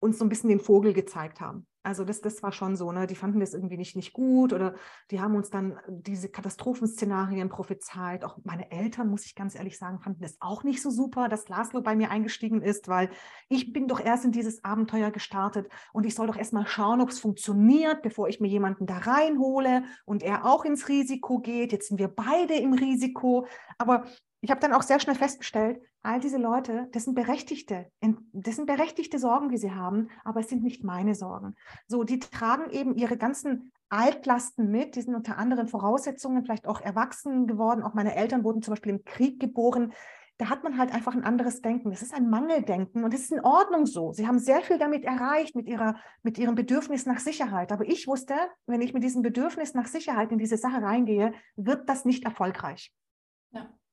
uns 0.00 0.18
so 0.18 0.24
ein 0.24 0.28
bisschen 0.28 0.50
den 0.50 0.60
Vogel 0.60 0.92
gezeigt 0.92 1.40
haben. 1.40 1.66
Also 1.84 2.04
das, 2.04 2.20
das 2.20 2.42
war 2.44 2.52
schon 2.52 2.76
so, 2.76 2.92
ne? 2.92 3.08
Die 3.08 3.16
fanden 3.16 3.40
das 3.40 3.54
irgendwie 3.54 3.76
nicht, 3.76 3.96
nicht 3.96 4.12
gut 4.12 4.52
oder 4.52 4.74
die 5.10 5.20
haben 5.20 5.34
uns 5.34 5.50
dann 5.50 5.78
diese 5.88 6.28
Katastrophenszenarien 6.28 7.48
prophezeit. 7.48 8.24
Auch 8.24 8.38
meine 8.44 8.70
Eltern, 8.70 9.08
muss 9.08 9.26
ich 9.26 9.34
ganz 9.34 9.56
ehrlich 9.56 9.78
sagen, 9.78 9.98
fanden 9.98 10.22
das 10.22 10.36
auch 10.38 10.62
nicht 10.62 10.80
so 10.80 10.90
super, 10.90 11.28
dass 11.28 11.48
Laszlo 11.48 11.82
bei 11.82 11.96
mir 11.96 12.10
eingestiegen 12.10 12.62
ist, 12.62 12.86
weil 12.86 13.10
ich 13.48 13.72
bin 13.72 13.88
doch 13.88 13.98
erst 13.98 14.24
in 14.24 14.30
dieses 14.30 14.62
Abenteuer 14.62 15.10
gestartet 15.10 15.68
und 15.92 16.06
ich 16.06 16.14
soll 16.14 16.28
doch 16.28 16.36
erst 16.36 16.52
mal 16.52 16.66
schauen, 16.66 17.00
ob 17.00 17.08
es 17.08 17.18
funktioniert, 17.18 18.02
bevor 18.02 18.28
ich 18.28 18.38
mir 18.38 18.48
jemanden 18.48 18.86
da 18.86 18.98
reinhole 18.98 19.82
und 20.04 20.22
er 20.22 20.46
auch 20.46 20.64
ins 20.64 20.88
Risiko 20.88 21.40
geht. 21.40 21.72
Jetzt 21.72 21.88
sind 21.88 21.98
wir 21.98 22.08
beide 22.08 22.54
im 22.54 22.74
Risiko. 22.74 23.46
Aber 23.78 24.04
ich 24.42 24.50
habe 24.50 24.60
dann 24.60 24.72
auch 24.72 24.82
sehr 24.82 24.98
schnell 24.98 25.14
festgestellt, 25.14 25.80
all 26.02 26.18
diese 26.18 26.36
Leute, 26.36 26.88
das 26.90 27.04
sind 27.04 27.14
berechtigte, 27.14 27.86
das 28.32 28.56
sind 28.56 28.66
berechtigte 28.66 29.20
Sorgen, 29.20 29.48
die 29.48 29.56
sie 29.56 29.70
haben, 29.70 30.08
aber 30.24 30.40
es 30.40 30.48
sind 30.48 30.64
nicht 30.64 30.82
meine 30.82 31.14
Sorgen. 31.14 31.54
So, 31.86 32.02
die 32.02 32.18
tragen 32.18 32.68
eben 32.70 32.96
ihre 32.96 33.16
ganzen 33.16 33.70
Altlasten 33.88 34.68
mit, 34.68 34.96
die 34.96 35.02
sind 35.02 35.14
unter 35.14 35.38
anderen 35.38 35.68
Voraussetzungen 35.68 36.42
vielleicht 36.42 36.66
auch 36.66 36.80
erwachsen 36.80 37.46
geworden. 37.46 37.84
Auch 37.84 37.94
meine 37.94 38.16
Eltern 38.16 38.42
wurden 38.42 38.62
zum 38.62 38.72
Beispiel 38.72 38.92
im 38.92 39.04
Krieg 39.04 39.38
geboren. 39.38 39.92
Da 40.38 40.48
hat 40.48 40.64
man 40.64 40.76
halt 40.76 40.92
einfach 40.92 41.14
ein 41.14 41.22
anderes 41.22 41.60
Denken. 41.60 41.90
Das 41.90 42.02
ist 42.02 42.12
ein 42.12 42.28
Mangeldenken 42.28 43.04
und 43.04 43.14
es 43.14 43.20
ist 43.20 43.32
in 43.32 43.44
Ordnung 43.44 43.86
so. 43.86 44.12
Sie 44.12 44.26
haben 44.26 44.40
sehr 44.40 44.62
viel 44.62 44.78
damit 44.78 45.04
erreicht, 45.04 45.54
mit, 45.54 45.68
ihrer, 45.68 45.94
mit 46.24 46.36
ihrem 46.36 46.56
Bedürfnis 46.56 47.06
nach 47.06 47.20
Sicherheit. 47.20 47.70
Aber 47.70 47.86
ich 47.86 48.08
wusste, 48.08 48.34
wenn 48.66 48.80
ich 48.80 48.92
mit 48.92 49.04
diesem 49.04 49.22
Bedürfnis 49.22 49.74
nach 49.74 49.86
Sicherheit 49.86 50.32
in 50.32 50.38
diese 50.38 50.56
Sache 50.56 50.82
reingehe, 50.82 51.32
wird 51.54 51.88
das 51.88 52.04
nicht 52.04 52.24
erfolgreich. 52.24 52.92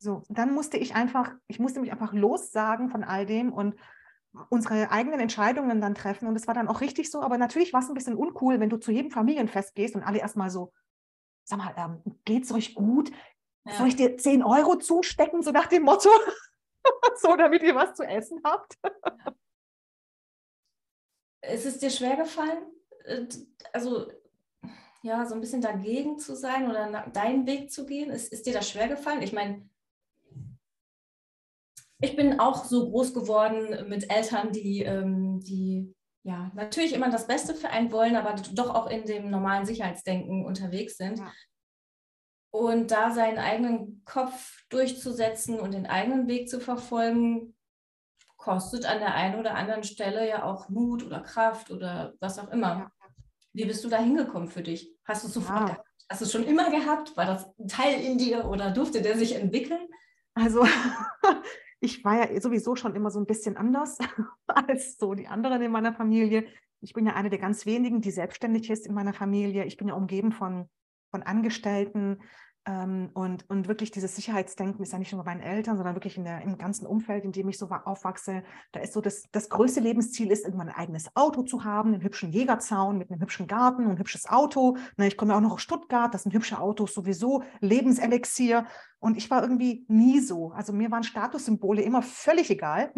So, 0.02 0.24
dann 0.30 0.54
musste 0.54 0.78
ich 0.78 0.96
einfach, 0.96 1.34
ich 1.48 1.60
musste 1.60 1.82
mich 1.82 1.92
einfach 1.92 2.14
lossagen 2.14 2.90
von 2.90 3.04
all 3.04 3.26
dem 3.26 3.52
und 3.52 3.76
unsere 4.50 4.92
eigenen 4.92 5.20
Entscheidungen 5.20 5.82
dann 5.82 5.94
treffen. 5.94 6.28
Und 6.28 6.38
es 6.38 6.48
war 6.48 6.54
dann 6.54 6.70
auch 6.70 6.80
richtig 6.80 7.12
so, 7.12 7.22
aber 7.22 7.38
natürlich 7.38 7.74
war 7.74 7.82
es 7.82 7.90
ein 7.90 7.96
bisschen 7.96 8.16
uncool, 8.16 8.62
wenn 8.62 8.70
du 8.70 8.78
zu 8.78 8.92
jedem 8.92 9.12
Familienfest 9.12 9.76
gehst 9.76 9.96
und 9.96 10.04
alle 10.04 10.20
erstmal 10.20 10.50
so, 10.50 10.72
sag 11.44 11.58
mal, 11.60 11.74
ähm, 11.78 12.02
geht's 12.24 12.52
euch 12.54 12.76
gut? 12.76 13.12
Ja. 13.66 13.74
Soll 13.74 13.90
ich 13.90 13.98
dir 13.98 14.18
10 14.18 14.42
Euro 14.42 14.78
zustecken, 14.78 15.44
so 15.44 15.52
nach 15.52 15.68
dem 15.68 15.84
Motto? 15.84 16.10
so, 17.18 17.36
damit 17.36 17.62
ihr 17.64 17.76
was 17.76 17.94
zu 17.94 18.04
essen 18.04 18.40
habt. 18.44 18.78
Ist 21.42 21.66
es 21.66 21.80
dir 21.80 21.90
schwer 21.90 22.16
gefallen, 22.16 22.64
äh, 23.06 23.26
also 23.74 24.08
ja, 25.02 25.26
so 25.26 25.36
ein 25.36 25.42
bisschen 25.42 25.62
dagegen 25.62 26.20
zu 26.20 26.36
sein 26.36 26.70
oder 26.70 27.08
deinen 27.14 27.48
Weg 27.48 27.72
zu 27.72 27.86
gehen? 27.86 28.10
Ist, 28.10 28.32
ist 28.32 28.46
dir 28.46 28.54
das 28.54 28.70
schwer 28.70 28.90
gefallen? 28.90 29.22
Ich 29.22 29.32
meine, 29.32 29.70
ich 32.02 32.16
bin 32.16 32.40
auch 32.40 32.64
so 32.66 32.90
groß 32.90 33.14
geworden 33.14 33.88
mit 33.90 34.12
Eltern, 34.12 34.52
die, 34.52 34.84
ähm, 34.84 35.40
die 35.42 35.94
ja 36.24 36.52
natürlich 36.56 36.94
immer 36.94 37.10
das 37.10 37.28
Beste 37.28 37.54
für 37.54 37.70
einen 37.70 37.92
wollen, 37.92 38.16
aber 38.16 38.36
doch 38.54 38.74
auch 38.74 38.90
in 38.90 39.06
dem 39.06 39.30
normalen 39.30 39.66
Sicherheitsdenken 39.66 40.46
unterwegs 40.46 40.98
sind. 40.98 41.20
Ja. 41.20 41.32
Und 42.52 42.92
da 42.92 43.12
seinen 43.12 43.38
eigenen 43.38 44.02
Kopf 44.06 44.64
durchzusetzen 44.70 45.60
und 45.60 45.74
den 45.74 45.86
eigenen 45.86 46.28
Weg 46.28 46.50
zu 46.50 46.60
verfolgen, 46.60 47.56
kostet 48.38 48.86
an 48.86 49.00
der 49.00 49.14
einen 49.14 49.38
oder 49.38 49.56
anderen 49.56 49.84
Stelle 49.84 50.28
ja 50.28 50.44
auch 50.44 50.70
Mut 50.70 51.06
oder 51.06 51.20
Kraft 51.20 51.70
oder 51.70 52.14
was 52.20 52.40
auch 52.40 52.50
immer. 52.50 52.68
Ja. 52.68 52.92
Wie 53.54 53.66
bist 53.66 53.84
du 53.84 53.90
da 53.90 53.98
hingekommen 53.98 54.50
für 54.50 54.64
dich? 54.64 54.96
Hast 55.04 55.24
du 55.24 55.28
es 55.28 55.34
sofort 55.34 55.60
ja. 55.60 55.66
gehabt? 55.66 55.88
Hast 56.10 56.22
du 56.22 56.26
es 56.26 56.32
schon 56.32 56.46
immer 56.46 56.72
gehabt? 56.72 57.16
War 57.18 57.26
das 57.26 57.46
ein 57.60 57.68
Teil 57.68 58.00
in 58.00 58.18
dir 58.18 58.46
oder 58.46 58.72
durfte 58.72 59.02
der 59.02 59.18
sich 59.18 59.36
entwickeln? 59.36 59.88
Also 60.34 60.66
ich 61.80 62.04
war 62.04 62.32
ja 62.32 62.42
sowieso 62.42 62.76
schon 62.76 62.96
immer 62.96 63.12
so 63.12 63.20
ein 63.20 63.26
bisschen 63.26 63.58
anders 63.58 63.98
als 64.48 64.98
so 64.98 65.14
die 65.14 65.28
anderen 65.28 65.62
in 65.62 65.72
meiner 65.72 65.94
Familie. 65.94 66.46
Ich 66.82 66.94
bin 66.94 67.06
ja 67.06 67.14
eine 67.14 67.30
der 67.30 67.40
ganz 67.40 67.66
wenigen, 67.66 68.02
die 68.02 68.12
selbstständig 68.12 68.70
ist 68.70 68.86
in 68.86 68.94
meiner 68.94 69.14
Familie. 69.14 69.66
Ich 69.66 69.78
bin 69.78 69.88
ja 69.88 69.94
umgeben 69.94 70.32
von, 70.32 70.70
von 71.12 71.24
Angestellten. 71.24 72.22
Ähm, 72.66 73.10
und, 73.14 73.50
und 73.50 73.68
wirklich 73.68 73.92
dieses 73.92 74.16
Sicherheitsdenken 74.16 74.84
ist 74.84 74.92
ja 74.92 75.00
nicht 75.00 75.12
nur 75.12 75.24
bei 75.24 75.32
meinen 75.32 75.42
Eltern, 75.42 75.78
sondern 75.78 75.96
wirklich 75.96 76.18
in 76.18 76.24
der, 76.24 76.42
im 76.42 76.58
ganzen 76.58 76.86
Umfeld, 76.86 77.24
in 77.24 77.32
dem 77.32 77.48
ich 77.50 77.58
so 77.58 77.68
aufwachse. 77.70 78.44
Da 78.72 78.82
ist 78.82 78.94
so, 78.94 79.02
das, 79.02 79.24
das 79.32 79.50
größte 79.50 79.80
Lebensziel 79.80 80.32
ist, 80.32 80.44
irgendwann 80.44 80.70
ein 80.70 80.76
eigenes 80.76 81.16
Auto 81.16 81.44
zu 81.44 81.64
haben, 81.64 81.94
einen 81.94 82.04
hübschen 82.04 82.32
Jägerzaun 82.32 82.98
mit 82.98 83.10
einem 83.10 83.22
hübschen 83.22 83.48
Garten 83.48 83.86
und 83.86 83.92
ein 83.92 84.00
hübsches 84.00 84.28
Auto. 84.28 84.78
Na, 84.98 85.08
ich 85.08 85.18
komme 85.18 85.32
ja 85.32 85.38
auch 85.38 85.42
noch 85.42 85.54
aus 85.54 85.62
Stuttgart, 85.62 86.14
das 86.14 86.24
sind 86.24 86.34
hübsche 86.34 86.60
Autos 86.60 86.94
sowieso, 86.94 87.44
Lebenselixier. 87.62 88.66
Und 89.00 89.18
ich 89.18 89.32
war 89.32 89.42
irgendwie 89.42 89.86
nie 89.88 90.20
so. 90.20 90.52
Also 90.52 90.74
mir 90.74 90.92
waren 90.92 91.04
Statussymbole 91.04 91.82
immer 91.82 92.02
völlig 92.02 92.50
egal. 92.50 92.92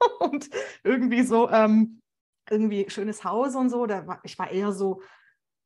und 0.20 0.48
irgendwie 0.84 1.22
so, 1.22 1.50
ähm, 1.50 2.00
irgendwie 2.48 2.88
schönes 2.88 3.24
Haus 3.24 3.56
und 3.56 3.70
so. 3.70 3.86
Da 3.86 4.06
war, 4.06 4.20
ich 4.22 4.38
war 4.38 4.50
eher 4.50 4.72
so, 4.72 5.00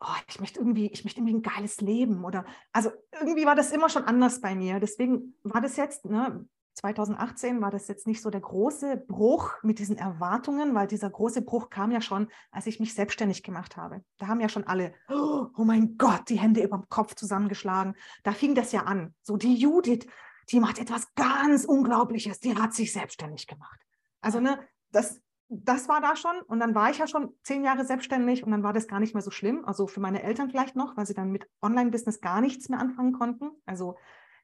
oh, 0.01 0.17
ich 0.29 0.41
möchte 0.41 0.61
irgendwie, 0.61 0.87
ich 0.89 1.05
möchte 1.05 1.21
irgendwie 1.21 1.37
ein 1.37 1.43
geiles 1.43 1.81
Leben 1.81 2.25
oder 2.25 2.45
also 2.73 2.91
irgendwie 3.21 3.47
war 3.47 3.55
das 3.55 3.73
immer 3.73 3.89
schon 3.89 4.05
anders 4.05 4.41
bei 4.41 4.55
mir. 4.55 4.81
Deswegen 4.81 5.35
war 5.43 5.61
das 5.61 5.77
jetzt, 5.77 6.05
ne, 6.05 6.47
2018 6.75 7.61
war 7.61 7.71
das 7.71 7.89
jetzt 7.89 8.07
nicht 8.07 8.23
so 8.23 8.31
der 8.31 8.41
große 8.41 9.05
Bruch 9.09 9.55
mit 9.63 9.81
diesen 9.81 9.99
Erwartungen, 9.99 10.75
weil 10.75 10.87
dieser 10.87 11.11
große 11.11 11.43
Bruch 11.43 11.71
kam 11.71 11.91
ja 11.91 12.01
schon, 12.01 12.29
als 12.53 12.67
ich 12.67 12.79
mich 12.79 12.95
selbstständig 12.95 13.43
gemacht 13.43 13.77
habe. 13.77 14.05
Da 14.19 14.29
haben 14.29 14.41
ja 14.41 14.49
schon 14.49 14.65
alle, 14.65 14.95
oh 15.09 15.65
mein 15.65 15.97
Gott, 15.99 16.29
die 16.29 16.39
Hände 16.39 16.63
über 16.63 16.79
dem 16.79 16.89
Kopf 16.89 17.15
zusammengeschlagen. 17.17 17.95
Da 18.23 18.33
fing 18.33 18.55
das 18.55 18.71
ja 18.71 18.83
an. 18.83 19.15
So 19.23 19.37
die 19.37 19.57
Judith, 19.57 20.07
die 20.51 20.61
macht 20.61 20.79
etwas 20.79 21.13
ganz 21.15 21.65
Unglaubliches, 21.65 22.39
die 22.39 22.57
hat 22.57 22.75
sich 22.75 22.93
selbstständig 22.93 23.49
gemacht. 23.49 23.81
Also 24.21 24.39
ne, 24.39 24.61
das, 24.93 25.21
das 25.49 25.89
war 25.89 26.01
da 26.01 26.15
schon. 26.17 26.41
Und 26.47 26.61
dann 26.61 26.75
war 26.75 26.91
ich 26.91 26.99
ja 26.99 27.07
schon 27.07 27.35
zehn 27.43 27.65
Jahre 27.65 27.85
selbstständig 27.85 28.45
und 28.45 28.51
dann 28.51 28.63
war 28.63 28.73
das 28.73 28.87
gar 28.87 29.01
nicht 29.01 29.15
mehr 29.15 29.23
so 29.23 29.31
schlimm. 29.31 29.65
Also 29.65 29.87
für 29.87 30.01
meine 30.01 30.23
Eltern 30.23 30.51
vielleicht 30.51 30.77
noch, 30.77 30.97
weil 30.97 31.07
sie 31.07 31.15
dann 31.15 31.31
mit 31.31 31.49
Online-Business 31.63 32.21
gar 32.21 32.41
nichts 32.41 32.69
mehr 32.69 32.79
anfangen 32.79 33.13
konnten. 33.13 33.51
Also 33.65 33.97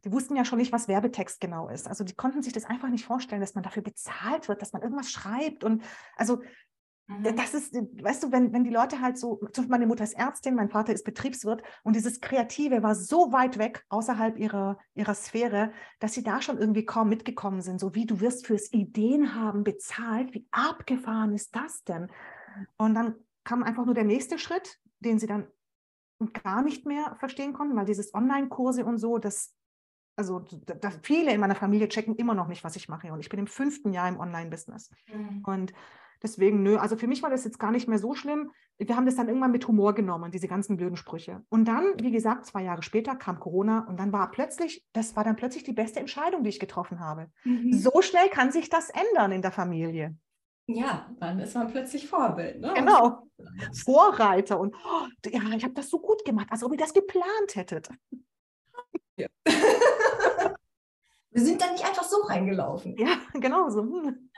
die 0.05 0.13
wussten 0.13 0.37
ja 0.37 0.45
schon 0.45 0.59
nicht, 0.59 0.73
was 0.73 0.89
Werbetext 0.89 1.41
genau 1.41 1.69
ist. 1.69 1.89
Also 1.89 2.05
die 2.05 2.15
konnten 2.15 2.43
sich 2.43 2.53
das 2.53 2.65
einfach 2.65 2.89
nicht 2.89 3.05
vorstellen, 3.05 3.41
dass 3.41 3.55
man 3.55 3.65
dafür 3.65 3.83
bezahlt 3.83 4.49
wird, 4.49 4.61
dass 4.63 4.73
man 4.73 4.83
irgendwas 4.83 5.11
schreibt. 5.11 5.65
Und 5.65 5.83
also 6.17 6.43
Mhm. 7.07 7.37
Das 7.37 7.53
ist, 7.53 7.75
weißt 7.75 8.25
du, 8.25 8.33
wenn, 8.33 8.53
wenn 8.53 8.65
die 8.65 8.71
Leute 8.71 9.01
halt 9.01 9.19
so, 9.19 9.37
zum 9.37 9.49
Beispiel 9.49 9.69
meine 9.69 9.87
Mutter 9.87 10.05
ist 10.05 10.15
Ärztin, 10.15 10.55
mein 10.55 10.71
Vater 10.71 10.93
ist 10.93 11.05
Betriebswirt 11.05 11.63
und 11.83 11.97
dieses 11.97 12.21
Kreative 12.21 12.83
war 12.83 12.95
so 12.95 13.33
weit 13.33 13.59
weg 13.59 13.85
außerhalb 13.91 14.39
ihrer, 14.39 14.79
ihrer 14.95 15.15
Sphäre, 15.15 15.73
dass 16.01 16.15
sie 16.15 16.23
da 16.23 16.41
schon 16.41 16.59
irgendwie 16.59 16.87
kaum 16.87 17.09
mitgekommen 17.09 17.61
sind. 17.61 17.79
So 17.79 17.95
wie 17.95 18.07
du 18.07 18.21
wirst 18.21 18.47
fürs 18.47 18.73
Ideen 18.73 19.35
haben 19.35 19.65
bezahlt, 19.65 20.33
wie 20.33 20.47
abgefahren 20.51 21.35
ist 21.35 21.55
das 21.55 21.85
denn? 21.85 22.11
Und 22.79 22.95
dann 22.95 23.17
kam 23.45 23.63
einfach 23.63 23.85
nur 23.85 23.95
der 23.95 24.05
nächste 24.05 24.39
Schritt, 24.39 24.79
den 25.01 25.19
sie 25.19 25.27
dann 25.27 25.47
gar 26.43 26.63
nicht 26.63 26.87
mehr 26.87 27.17
verstehen 27.19 27.53
konnten, 27.53 27.77
weil 27.77 27.85
dieses 27.85 28.15
Online-Kurse 28.15 28.85
und 28.85 28.97
so, 28.97 29.19
das, 29.19 29.53
also 30.17 30.39
da, 30.41 30.91
viele 31.03 31.35
in 31.35 31.41
meiner 31.41 31.57
Familie 31.57 31.89
checken 31.89 32.17
immer 32.17 32.35
noch 32.35 32.49
nicht, 32.49 32.65
was 32.65 32.77
ich 32.77 32.89
mache. 32.89 33.13
Und 33.13 33.21
ich 33.21 33.29
bin 33.29 33.41
im 33.41 33.47
fünften 33.47 33.93
Jahr 33.93 34.09
im 34.09 34.19
Online-Business. 34.19 34.91
Mhm. 35.13 35.43
Und 35.45 35.73
Deswegen, 36.25 36.63
nö, 36.63 36.79
also 36.79 36.97
für 36.97 37.07
mich 37.07 37.23
war 37.23 37.29
das 37.29 37.45
jetzt 37.45 37.59
gar 37.59 37.71
nicht 37.71 37.87
mehr 37.87 37.99
so 37.99 38.15
schlimm. 38.15 38.51
Wir 38.79 38.97
haben 38.97 39.05
das 39.05 39.15
dann 39.15 39.29
irgendwann 39.29 39.51
mit 39.51 39.69
Humor 39.69 39.95
genommen, 39.95 40.31
diese 40.31 40.49
ganzen 40.49 40.79
blöden 40.79 40.97
Sprüche. 40.97 41.43
Und 41.51 41.67
dann, 41.67 41.85
wie 42.01 42.11
gesagt, 42.11 42.47
zwei 42.47 42.63
Jahre 42.63 42.83
später 42.83 43.15
kam 43.15 43.39
Corona 43.39 43.87
und 43.87 44.01
dann 44.01 44.11
war 44.11 44.31
plötzlich, 44.31 44.83
das 44.95 45.17
war 45.17 45.25
dann 45.25 45.37
plötzlich 45.37 45.65
die 45.65 45.75
beste 45.75 46.01
Entscheidung, 46.01 46.43
die 46.43 46.49
ich 46.49 46.59
getroffen 46.59 46.99
habe. 46.99 47.31
Mhm. 47.45 47.75
So 47.75 48.01
schnell 48.01 48.31
kann 48.31 48.51
sich 48.51 48.71
das 48.71 48.89
ändern 48.89 49.33
in 49.33 49.43
der 49.43 49.53
Familie. 49.53 50.17
Ja, 50.67 51.11
dann 51.21 51.39
ist 51.41 51.55
man 51.55 51.71
plötzlich 51.71 52.09
Vorbild. 52.09 52.59
Ne? 52.59 52.73
Genau, 52.75 53.29
Vorreiter. 53.85 54.59
Und 54.59 54.75
oh, 54.75 55.07
ja, 55.29 55.43
ich 55.55 55.63
habe 55.63 55.75
das 55.75 55.91
so 55.91 55.99
gut 55.99 56.25
gemacht, 56.25 56.47
als 56.49 56.65
ob 56.65 56.73
ihr 56.73 56.79
das 56.79 56.95
geplant 56.95 57.55
hättet. 57.55 57.91
Ja. 59.19 59.29
Wir 61.31 61.43
sind 61.45 61.61
da 61.61 61.71
nicht 61.71 61.85
einfach 61.85 62.05
so 62.05 62.23
reingelaufen. 62.23 62.97
Ja, 62.97 63.17
genau 63.35 63.69
so. 63.69 63.83
Hm. 63.83 64.31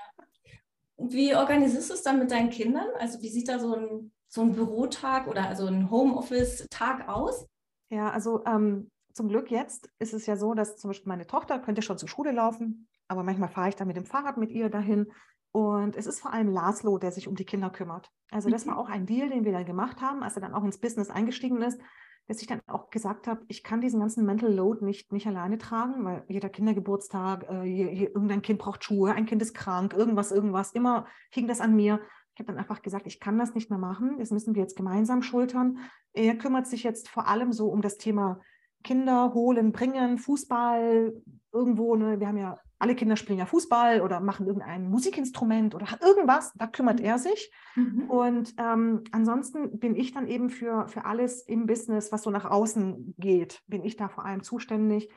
Wie 0.98 1.34
organisierst 1.34 1.90
du 1.90 1.94
es 1.94 2.02
dann 2.02 2.18
mit 2.18 2.30
deinen 2.30 2.50
Kindern? 2.50 2.88
Also 2.98 3.20
wie 3.22 3.28
sieht 3.28 3.48
da 3.48 3.58
so 3.58 3.74
ein, 3.74 4.12
so 4.28 4.42
ein 4.42 4.52
Bürotag 4.52 5.26
oder 5.26 5.48
also 5.48 5.66
ein 5.66 5.90
Homeoffice-Tag 5.90 7.08
aus? 7.08 7.46
Ja, 7.90 8.10
also 8.10 8.44
ähm, 8.46 8.90
zum 9.12 9.28
Glück 9.28 9.50
jetzt 9.50 9.88
ist 9.98 10.14
es 10.14 10.26
ja 10.26 10.36
so, 10.36 10.54
dass 10.54 10.76
zum 10.76 10.90
Beispiel 10.90 11.08
meine 11.08 11.26
Tochter 11.26 11.58
könnte 11.58 11.82
schon 11.82 11.98
zur 11.98 12.08
Schule 12.08 12.32
laufen, 12.32 12.88
aber 13.08 13.22
manchmal 13.22 13.48
fahre 13.48 13.68
ich 13.68 13.76
dann 13.76 13.88
mit 13.88 13.96
dem 13.96 14.06
Fahrrad 14.06 14.36
mit 14.36 14.50
ihr 14.50 14.70
dahin. 14.70 15.12
Und 15.52 15.96
es 15.96 16.06
ist 16.06 16.20
vor 16.20 16.32
allem 16.32 16.50
Laszlo, 16.50 16.98
der 16.98 17.12
sich 17.12 17.28
um 17.28 17.34
die 17.34 17.46
Kinder 17.46 17.70
kümmert. 17.70 18.10
Also 18.30 18.50
das 18.50 18.66
war 18.66 18.74
mhm. 18.74 18.80
auch 18.80 18.88
ein 18.90 19.06
Deal, 19.06 19.30
den 19.30 19.44
wir 19.44 19.52
dann 19.52 19.64
gemacht 19.64 20.02
haben, 20.02 20.22
als 20.22 20.36
er 20.36 20.42
dann 20.42 20.54
auch 20.54 20.64
ins 20.64 20.78
Business 20.78 21.08
eingestiegen 21.08 21.62
ist, 21.62 21.80
dass 22.26 22.40
ich 22.40 22.48
dann 22.48 22.60
auch 22.66 22.90
gesagt 22.90 23.26
habe, 23.28 23.44
ich 23.48 23.62
kann 23.62 23.80
diesen 23.80 24.00
ganzen 24.00 24.26
Mental 24.26 24.52
Load 24.52 24.84
nicht, 24.84 25.12
nicht 25.12 25.26
alleine 25.26 25.58
tragen, 25.58 26.04
weil 26.04 26.24
jeder 26.28 26.48
Kindergeburtstag, 26.48 27.44
äh, 27.48 27.62
hier, 27.62 27.88
hier, 27.88 28.08
irgendein 28.08 28.42
Kind 28.42 28.58
braucht 28.58 28.84
Schuhe, 28.84 29.12
ein 29.12 29.26
Kind 29.26 29.42
ist 29.42 29.54
krank, 29.54 29.94
irgendwas, 29.94 30.32
irgendwas, 30.32 30.72
immer 30.72 31.06
hing 31.30 31.46
das 31.46 31.60
an 31.60 31.76
mir. 31.76 32.00
Ich 32.34 32.40
habe 32.40 32.52
dann 32.52 32.58
einfach 32.58 32.82
gesagt, 32.82 33.06
ich 33.06 33.20
kann 33.20 33.38
das 33.38 33.54
nicht 33.54 33.70
mehr 33.70 33.78
machen, 33.78 34.18
das 34.18 34.30
müssen 34.30 34.54
wir 34.54 34.62
jetzt 34.62 34.76
gemeinsam 34.76 35.22
schultern. 35.22 35.78
Er 36.12 36.36
kümmert 36.36 36.66
sich 36.66 36.82
jetzt 36.82 37.08
vor 37.08 37.28
allem 37.28 37.52
so 37.52 37.68
um 37.68 37.80
das 37.80 37.96
Thema 37.96 38.40
Kinder 38.82 39.32
holen, 39.32 39.72
bringen, 39.72 40.18
Fußball, 40.18 41.14
irgendwo, 41.52 41.96
ne, 41.96 42.20
wir 42.20 42.28
haben 42.28 42.36
ja 42.36 42.58
alle 42.78 42.94
Kinder 42.94 43.16
spielen 43.16 43.38
ja 43.38 43.46
Fußball 43.46 44.02
oder 44.02 44.20
machen 44.20 44.46
irgendein 44.46 44.88
Musikinstrument 44.90 45.74
oder 45.74 45.86
irgendwas, 46.02 46.52
da 46.56 46.66
kümmert 46.66 47.00
er 47.00 47.18
sich. 47.18 47.50
Mhm. 47.74 48.10
Und 48.10 48.54
ähm, 48.58 49.04
ansonsten 49.12 49.78
bin 49.78 49.96
ich 49.96 50.12
dann 50.12 50.26
eben 50.26 50.50
für, 50.50 50.86
für 50.88 51.04
alles 51.04 51.42
im 51.42 51.66
Business, 51.66 52.12
was 52.12 52.22
so 52.22 52.30
nach 52.30 52.44
außen 52.44 53.14
geht, 53.18 53.62
bin 53.66 53.84
ich 53.84 53.96
da 53.96 54.08
vor 54.08 54.24
allem 54.24 54.42
zuständig. 54.42 55.08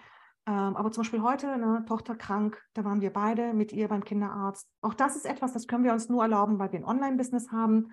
Ähm, 0.48 0.78
aber 0.78 0.92
zum 0.92 1.02
Beispiel 1.02 1.22
heute, 1.22 1.58
ne, 1.58 1.84
Tochter 1.88 2.16
krank, 2.16 2.64
da 2.74 2.86
waren 2.86 3.02
wir 3.02 3.12
beide 3.12 3.54
mit 3.54 3.74
ihr 3.74 3.90
beim 3.90 4.04
Kinderarzt. 4.04 4.70
Auch 4.82 4.94
das 4.94 5.16
ist 5.16 5.26
etwas, 5.26 5.54
das 5.54 5.68
können 5.68 5.84
wir 5.84 5.94
uns 5.94 6.08
nur 6.08 6.24
erlauben, 6.24 6.60
weil 6.60 6.72
wir 6.72 6.80
ein 6.80 6.86
Online-Business 6.86 7.52
haben. 7.52 7.92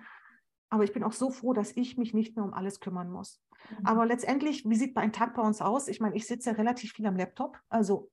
Aber 0.69 0.83
ich 0.83 0.93
bin 0.93 1.03
auch 1.03 1.13
so 1.13 1.29
froh, 1.29 1.53
dass 1.53 1.75
ich 1.75 1.97
mich 1.97 2.13
nicht 2.13 2.35
mehr 2.35 2.45
um 2.45 2.53
alles 2.53 2.79
kümmern 2.79 3.09
muss. 3.11 3.41
Mhm. 3.69 3.85
Aber 3.85 4.05
letztendlich, 4.05 4.63
wie 4.67 4.75
sieht 4.75 4.95
ein 4.95 5.11
Tag 5.11 5.35
bei 5.35 5.41
uns 5.41 5.61
aus? 5.61 5.87
Ich 5.87 5.99
meine, 5.99 6.15
ich 6.15 6.25
sitze 6.25 6.57
relativ 6.57 6.93
viel 6.93 7.05
am 7.05 7.17
Laptop. 7.17 7.59
Also 7.69 8.09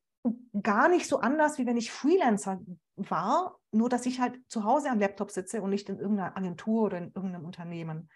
gar 0.63 0.89
nicht 0.89 1.07
so 1.07 1.21
anders, 1.21 1.59
wie 1.59 1.67
wenn 1.67 1.77
ich 1.77 1.93
Freelancer 1.93 2.61
war, 2.97 3.59
nur 3.73 3.89
dass 3.89 4.07
ich 4.07 4.21
halt 4.21 4.39
zu 4.49 4.65
Hause 4.65 4.91
am 4.91 4.99
Laptop 5.01 5.31
sitze 5.31 5.61
und 5.61 5.71
nicht 5.71 5.89
in 5.89 5.99
irgendeiner 5.99 6.37
Agentur 6.37 6.85
oder 6.85 6.99
in 6.99 7.13
irgendeinem 7.15 7.45
Unternehmen. 7.45 8.09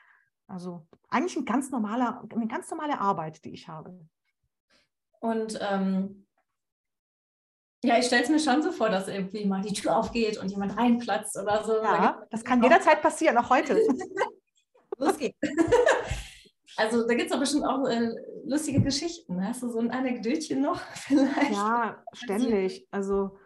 Also 0.47 0.87
eigentlich 1.11 1.37
ein 1.37 1.44
ganz 1.44 1.71
normaler, 1.71 2.25
eine 2.35 2.47
ganz 2.47 2.71
normale 2.71 3.01
Arbeit, 3.01 3.44
die 3.44 3.53
ich 3.53 3.68
habe. 3.68 3.99
Und 5.21 5.59
ähm, 5.61 6.27
ja, 7.83 7.99
ich 7.99 8.07
stelle 8.07 8.23
es 8.23 8.29
mir 8.31 8.40
schon 8.40 8.62
so 8.62 8.73
vor, 8.73 8.88
dass 8.88 9.09
irgendwie 9.09 9.44
mal 9.44 9.61
die 9.61 9.73
Tür 9.73 9.97
aufgeht 9.97 10.38
und 10.38 10.49
jemand 10.49 10.77
reinplatzt 10.77 11.37
oder 11.37 11.64
so. 11.64 11.75
Ja, 11.83 12.23
das 12.31 12.44
kann 12.44 12.62
jederzeit 12.62 13.03
passieren, 13.03 13.37
auch 13.37 13.51
heute. 13.51 13.75
Los 14.97 15.18
geht's. 15.18 15.38
Also 16.78 17.06
da 17.06 17.14
gibt 17.14 17.26
es 17.26 17.32
doch 17.32 17.40
bestimmt 17.40 17.64
auch 17.64 17.86
äh, 17.88 18.10
lustige 18.44 18.80
Geschichten. 18.80 19.44
Hast 19.44 19.62
du 19.62 19.68
so 19.68 19.80
ein 19.80 19.90
Anekdötchen 19.90 20.62
noch 20.62 20.80
vielleicht? 20.94 21.50
Ja, 21.50 22.02
ständig. 22.12 22.86
Also, 22.92 23.36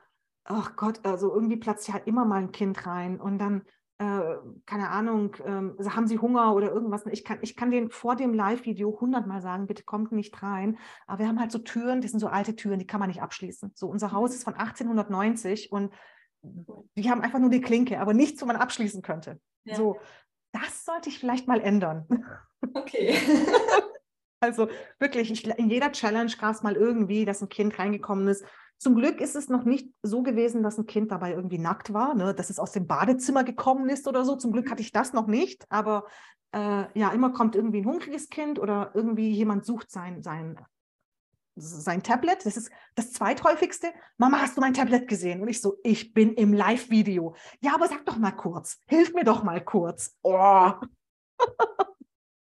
ach 0.44 0.76
Gott, 0.76 1.00
also 1.04 1.34
irgendwie 1.34 1.56
platzt 1.56 1.88
ja 1.88 1.94
halt 1.94 2.06
immer 2.06 2.26
mal 2.26 2.42
ein 2.42 2.52
Kind 2.52 2.86
rein 2.86 3.18
und 3.18 3.38
dann, 3.38 3.62
äh, 3.96 4.36
keine 4.66 4.90
Ahnung, 4.90 5.34
äh, 5.36 5.88
haben 5.88 6.06
sie 6.06 6.18
Hunger 6.18 6.54
oder 6.54 6.70
irgendwas. 6.70 7.06
Ich 7.06 7.24
kann, 7.24 7.38
ich 7.40 7.56
kann 7.56 7.70
den 7.70 7.90
vor 7.90 8.16
dem 8.16 8.34
Live-Video 8.34 9.00
hundertmal 9.00 9.40
sagen, 9.40 9.66
bitte 9.66 9.84
kommt 9.84 10.12
nicht 10.12 10.42
rein. 10.42 10.76
Aber 11.06 11.20
wir 11.20 11.28
haben 11.28 11.40
halt 11.40 11.52
so 11.52 11.58
Türen, 11.58 12.02
das 12.02 12.10
sind 12.10 12.20
so 12.20 12.28
alte 12.28 12.54
Türen, 12.54 12.80
die 12.80 12.86
kann 12.86 13.00
man 13.00 13.08
nicht 13.08 13.22
abschließen. 13.22 13.72
So, 13.74 13.88
unser 13.88 14.12
Haus 14.12 14.30
mhm. 14.30 14.36
ist 14.36 14.44
von 14.44 14.54
1890 14.54 15.72
und 15.72 15.90
die 16.42 17.10
haben 17.10 17.22
einfach 17.22 17.38
nur 17.38 17.50
die 17.50 17.62
Klinke, 17.62 17.98
aber 17.98 18.12
nichts, 18.12 18.42
wo 18.42 18.46
man 18.46 18.56
abschließen 18.56 19.00
könnte. 19.00 19.40
Ja. 19.64 19.76
So, 19.76 19.98
das 20.52 20.84
sollte 20.84 21.08
ich 21.08 21.18
vielleicht 21.18 21.48
mal 21.48 21.62
ändern. 21.62 22.06
Okay. 22.74 23.18
also 24.40 24.68
wirklich, 24.98 25.30
ich, 25.30 25.46
in 25.46 25.68
jeder 25.68 25.92
Challenge 25.92 26.32
gab 26.40 26.54
es 26.54 26.62
mal 26.62 26.76
irgendwie, 26.76 27.24
dass 27.24 27.42
ein 27.42 27.48
Kind 27.48 27.78
reingekommen 27.78 28.28
ist. 28.28 28.44
Zum 28.78 28.96
Glück 28.96 29.20
ist 29.20 29.36
es 29.36 29.48
noch 29.48 29.64
nicht 29.64 29.88
so 30.02 30.22
gewesen, 30.22 30.62
dass 30.62 30.78
ein 30.78 30.86
Kind 30.86 31.12
dabei 31.12 31.32
irgendwie 31.32 31.58
nackt 31.58 31.92
war, 31.92 32.14
ne? 32.14 32.34
dass 32.34 32.50
es 32.50 32.58
aus 32.58 32.72
dem 32.72 32.86
Badezimmer 32.86 33.44
gekommen 33.44 33.88
ist 33.88 34.08
oder 34.08 34.24
so. 34.24 34.36
Zum 34.36 34.52
Glück 34.52 34.70
hatte 34.70 34.82
ich 34.82 34.90
das 34.90 35.12
noch 35.12 35.28
nicht, 35.28 35.64
aber 35.70 36.06
äh, 36.52 36.98
ja, 36.98 37.10
immer 37.12 37.30
kommt 37.30 37.54
irgendwie 37.54 37.80
ein 37.80 37.86
hungriges 37.86 38.28
Kind 38.28 38.58
oder 38.58 38.90
irgendwie 38.94 39.30
jemand 39.30 39.64
sucht 39.64 39.90
sein, 39.90 40.22
sein 40.22 40.58
sein 41.54 42.02
Tablet. 42.02 42.44
Das 42.46 42.56
ist 42.56 42.70
das 42.94 43.12
zweithäufigste. 43.12 43.92
Mama, 44.16 44.40
hast 44.40 44.56
du 44.56 44.60
mein 44.60 44.74
Tablet 44.74 45.08
gesehen? 45.08 45.42
Und 45.42 45.48
ich 45.48 45.60
so, 45.60 45.76
ich 45.84 46.14
bin 46.14 46.34
im 46.34 46.52
Live-Video. 46.52 47.34
Ja, 47.60 47.74
aber 47.74 47.88
sag 47.88 48.06
doch 48.06 48.16
mal 48.16 48.32
kurz. 48.32 48.80
Hilf 48.86 49.12
mir 49.12 49.24
doch 49.24 49.42
mal 49.42 49.62
kurz. 49.62 50.16
Oh. 50.22 50.72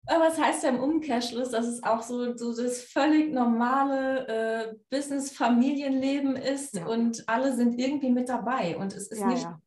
Aber 0.06 0.28
es 0.28 0.40
heißt 0.40 0.62
ja 0.62 0.70
im 0.70 0.80
Umkehrschluss, 0.80 1.50
dass 1.50 1.66
es 1.66 1.82
auch 1.82 2.02
so, 2.02 2.36
so 2.36 2.54
das 2.54 2.82
völlig 2.82 3.32
normale 3.32 4.28
äh, 4.28 4.74
Business-Familienleben 4.90 6.36
ist 6.36 6.76
ja. 6.76 6.86
und 6.86 7.28
alle 7.28 7.54
sind 7.54 7.78
irgendwie 7.78 8.10
mit 8.10 8.28
dabei 8.28 8.76
und 8.76 8.94
es 8.94 9.08
ist 9.08 9.20
ja, 9.20 9.26
nicht, 9.26 9.42
ja. 9.42 9.60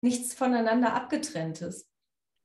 nichts 0.00 0.34
voneinander 0.34 0.94
abgetrenntes. 0.94 1.88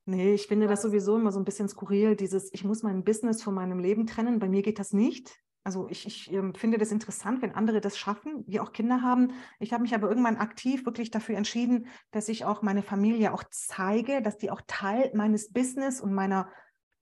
Nee, 0.06 0.34
ich 0.34 0.48
finde 0.48 0.66
das 0.66 0.82
sowieso 0.82 1.16
immer 1.16 1.32
so 1.32 1.40
ein 1.40 1.46
bisschen 1.46 1.68
skurril, 1.68 2.14
dieses, 2.14 2.52
ich 2.52 2.62
muss 2.62 2.82
mein 2.82 3.04
Business 3.04 3.42
von 3.42 3.54
meinem 3.54 3.78
Leben 3.78 4.06
trennen. 4.06 4.38
Bei 4.38 4.48
mir 4.48 4.60
geht 4.60 4.78
das 4.78 4.92
nicht. 4.92 5.34
Also 5.66 5.88
ich, 5.88 6.06
ich 6.06 6.30
äh, 6.30 6.52
finde 6.54 6.76
das 6.76 6.92
interessant, 6.92 7.40
wenn 7.40 7.54
andere 7.54 7.80
das 7.80 7.96
schaffen, 7.96 8.44
die 8.46 8.60
auch 8.60 8.72
Kinder 8.72 9.00
haben. 9.00 9.32
Ich 9.58 9.72
habe 9.72 9.82
mich 9.82 9.94
aber 9.94 10.10
irgendwann 10.10 10.36
aktiv 10.36 10.84
wirklich 10.84 11.10
dafür 11.10 11.38
entschieden, 11.38 11.86
dass 12.10 12.28
ich 12.28 12.44
auch 12.44 12.60
meine 12.60 12.82
Familie 12.82 13.32
auch 13.32 13.44
zeige, 13.50 14.20
dass 14.20 14.36
die 14.36 14.50
auch 14.50 14.60
Teil 14.66 15.10
meines 15.14 15.52
Business 15.52 16.02
und 16.02 16.12
meiner 16.12 16.50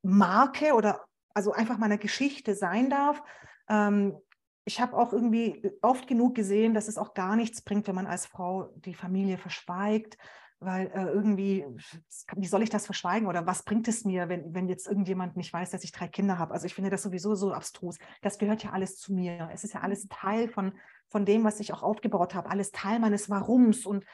Marke 0.03 0.75
oder 0.75 1.05
also 1.35 1.53
einfach 1.53 1.79
meiner 1.79 1.99
Geschichte 1.99 2.55
sein 2.55 2.91
darf. 2.91 3.23
Ähm, 3.69 4.17
ich 4.65 4.81
habe 4.81 4.97
auch 4.97 5.13
irgendwie 5.13 5.71
oft 5.81 6.07
genug 6.07 6.35
gesehen, 6.35 6.75
dass 6.75 6.89
es 6.89 6.99
auch 6.99 7.15
gar 7.15 7.37
nichts 7.37 7.63
bringt, 7.63 7.89
wenn 7.89 7.95
man 7.95 8.07
als 8.07 8.27
Frau 8.27 8.73
die 8.77 8.95
Familie 8.95 9.39
verschweigt 9.39 10.19
weil 10.65 10.87
äh, 10.95 11.07
irgendwie, 11.07 11.65
wie 12.37 12.47
soll 12.47 12.63
ich 12.63 12.71
das 12.71 12.87
verschweigen 12.87 13.29
oder 13.29 13.47
was 13.47 13.65
bringt 13.65 13.89
es 13.89 14.05
mir, 14.05 14.29
wenn, 14.29 14.55
wenn 14.55 14.69
jetzt 14.69 14.87
irgendjemand 14.87 15.37
nicht 15.37 15.53
weiß, 15.53 15.71
dass 15.71 15.85
ich 15.85 15.93
drei 15.93 16.09
Kinder 16.09 16.39
habe? 16.39 16.55
Also 16.55 16.67
ich 16.67 16.75
finde 16.75 16.91
das 16.91 17.03
sowieso 17.03 17.35
so 17.35 17.53
abstrus. 17.53 17.99
Das 18.23 18.39
gehört 18.39 18.63
ja 18.63 18.71
alles 18.71 18.97
zu 18.97 19.13
mir. 19.13 19.51
Es 19.53 19.65
ist 19.65 19.75
ja 19.75 19.81
alles 19.81 20.07
Teil 20.09 20.49
von, 20.49 20.79
von 21.09 21.25
dem, 21.25 21.45
was 21.45 21.61
ich 21.61 21.73
auch 21.73 21.83
aufgebaut 21.83 22.35
habe, 22.35 22.51
alles 22.51 22.71
Teil 22.71 22.99
meines 23.01 23.29
Warums 23.29 23.87
und 23.87 24.05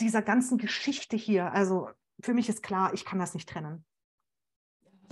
dieser 0.00 0.22
ganzen 0.22 0.58
Geschichte 0.58 1.16
hier. 1.16 1.52
Also 1.52 1.88
für 2.20 2.34
mich 2.34 2.48
ist 2.48 2.62
klar, 2.62 2.94
ich 2.94 3.04
kann 3.04 3.18
das 3.18 3.34
nicht 3.34 3.48
trennen. 3.48 3.84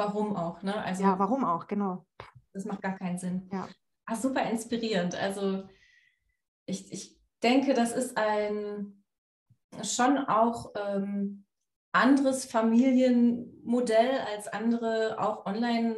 Warum 0.00 0.34
auch, 0.34 0.62
ne? 0.62 0.82
Also, 0.82 1.02
ja, 1.02 1.18
warum 1.18 1.44
auch, 1.44 1.66
genau. 1.66 2.06
Das 2.54 2.64
macht 2.64 2.80
gar 2.80 2.96
keinen 2.96 3.18
Sinn. 3.18 3.50
Ja. 3.52 3.68
Ach, 4.06 4.16
super 4.16 4.48
inspirierend. 4.50 5.14
Also 5.14 5.68
ich, 6.64 6.90
ich 6.90 7.20
denke, 7.42 7.74
das 7.74 7.92
ist 7.92 8.16
ein 8.16 9.04
schon 9.82 10.16
auch 10.16 10.72
ähm, 10.74 11.44
anderes 11.92 12.46
Familienmodell 12.46 14.20
als 14.32 14.48
andere 14.48 15.18
auch 15.20 15.44
online 15.44 15.96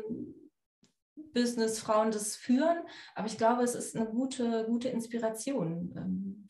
Businessfrauen 1.33 2.11
das 2.11 2.35
führen. 2.35 2.79
Aber 3.15 3.29
ich 3.29 3.39
glaube, 3.39 3.63
es 3.63 3.77
ist 3.77 3.95
eine 3.97 4.07
gute, 4.07 4.67
gute 4.67 4.89
Inspiration. 4.89 5.95
Ähm, 5.97 6.49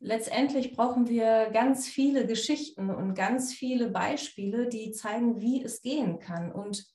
letztendlich 0.00 0.72
brauchen 0.72 1.08
wir 1.08 1.50
ganz 1.52 1.86
viele 1.86 2.26
Geschichten 2.26 2.90
und 2.90 3.14
ganz 3.14 3.52
viele 3.52 3.88
Beispiele, 3.90 4.68
die 4.68 4.92
zeigen, 4.92 5.40
wie 5.40 5.62
es 5.62 5.82
gehen 5.82 6.18
kann 6.18 6.50
und 6.50 6.86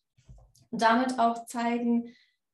damit 0.71 1.19
auch 1.19 1.45
zeigen, 1.45 2.13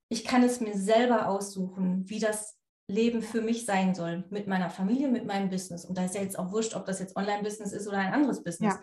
ich 0.10 0.26
kann 0.26 0.44
es 0.44 0.60
mir 0.60 0.78
selber 0.78 1.28
aussuchen, 1.28 2.08
wie 2.10 2.20
das 2.20 2.58
Leben 2.88 3.22
für 3.22 3.42
mich 3.42 3.66
sein 3.66 3.96
soll, 3.96 4.26
mit 4.30 4.48
meiner 4.48 4.70
Familie, 4.70 5.08
mit 5.08 5.26
meinem 5.26 5.50
Business. 5.50 5.86
Und 5.86 5.98
da 5.98 6.04
ist 6.04 6.16
ja 6.16 6.22
jetzt 6.22 6.38
auch 6.38 6.52
wurscht, 6.52 6.76
ob 6.76 6.86
das 6.86 7.00
jetzt 7.00 7.16
Online-Business 7.16 7.72
ist 7.72 7.88
oder 7.88 8.00
ein 8.00 8.14
anderes 8.14 8.44
Business. 8.44 8.74
Ja. 8.74 8.82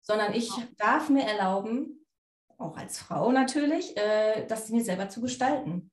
Sondern 0.00 0.32
ich 0.32 0.50
darf 0.78 1.10
mir 1.10 1.24
erlauben, 1.24 2.06
auch 2.56 2.76
als 2.76 2.98
Frau 2.98 3.30
natürlich, 3.30 3.94
äh, 3.96 4.46
das 4.46 4.70
mir 4.70 4.82
selber 4.82 5.10
zu 5.10 5.20
gestalten. 5.20 5.91